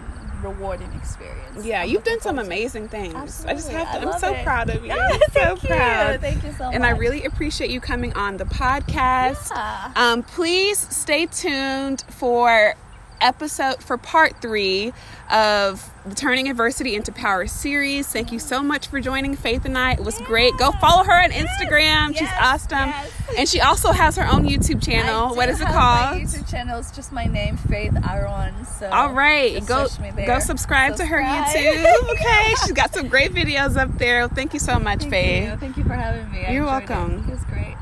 rewarding 0.42 0.92
experience. 0.92 1.64
Yeah, 1.64 1.83
I'm 1.83 1.88
you've 1.88 2.05
done 2.05 2.20
some 2.20 2.37
forward 2.37 2.48
to 2.48 2.55
it. 2.55 2.59
amazing 2.59 2.88
things. 2.88 3.44
I 3.46 3.55
just 3.55 3.70
have 3.70 3.92
to. 3.92 4.09
I 4.09 4.12
I'm 4.12 4.18
so 4.18 4.33
it. 4.35 4.44
proud 4.44 4.70
of 4.70 4.85
you. 4.85 4.92
I'm 4.92 5.20
so 5.33 5.57
thank 5.57 5.62
you. 5.62 5.68
proud. 5.68 6.20
Thank 6.20 6.44
you 6.44 6.53
so 6.53 6.64
much. 6.66 6.74
And 6.74 6.85
I 6.87 6.90
really 6.90 7.24
appreciate 7.24 7.70
you 7.70 7.81
coming 7.81 8.12
on 8.14 8.37
the 8.37 8.44
podcast. 8.44 9.51
Yeah. 9.51 9.92
Um, 9.96 10.22
please 10.22 10.79
stay 10.79 11.27
tuned 11.27 12.05
for 12.09 12.74
episode 13.21 13.83
for 13.83 13.97
part 13.97 14.41
three 14.41 14.93
of 15.31 15.91
the 16.07 16.15
Turning 16.15 16.49
Adversity 16.49 16.95
into 16.95 17.13
Power 17.13 17.47
series. 17.47 18.07
Thank 18.07 18.33
you 18.33 18.39
so 18.39 18.63
much 18.63 18.87
for 18.87 19.01
joining 19.01 19.37
Faith 19.37 19.65
and 19.65 19.77
I. 19.77 19.93
It 19.93 20.01
was 20.05 20.19
great. 20.23 20.57
Go 20.59 20.73
follow 20.73 21.05
her 21.05 21.23
on 21.23 21.31
Instagram. 21.31 22.17
She's 22.17 22.29
awesome. 22.41 22.89
yes. 22.89 23.13
And 23.37 23.49
she 23.49 23.61
also 23.61 23.93
has 23.93 24.17
her 24.17 24.25
own 24.27 24.45
YouTube 24.49 24.83
channel. 24.83 25.35
What 25.35 25.49
it 25.51 25.59
called? 25.59 25.71
My 26.17 26.21
YouTube 26.23 26.49
channel 26.51 26.79
is 26.79 26.91
just 26.93 27.13
my 27.13 27.25
name, 27.25 27.57
Faith 27.57 27.95
Aaron. 28.09 28.65
So 28.65 28.89
All 28.91 29.13
right, 29.13 29.65
go 29.67 29.87
search 29.87 30.01
me 30.01 30.11
there. 30.13 30.27
go 30.27 30.39
subscribe, 30.39 30.97
to 30.97 31.05
her 31.05 31.21
YouTube. 31.23 31.85
Okay, 32.11 32.55
she's 32.65 32.73
got 32.73 32.95
some 32.95 33.09
great 33.09 33.33
videos 33.33 33.77
up 33.77 33.97
there. 33.99 34.29
Thank 34.29 34.55
you 34.55 34.61
so 34.61 34.79
much, 34.79 35.01
Thank 35.01 35.11
Faith. 35.13 35.45
you. 35.51 35.57
Thank 35.57 35.77
you 35.77 35.85
for 35.85 35.95
having 35.95 36.31
me. 36.33 36.45
I 36.47 36.53
You're 36.53 36.65
enjoyed 36.65 36.83
it. 36.85 36.89
welcome. 36.91 37.29
It 37.29 37.33
was 37.33 37.45
great. 37.45 37.77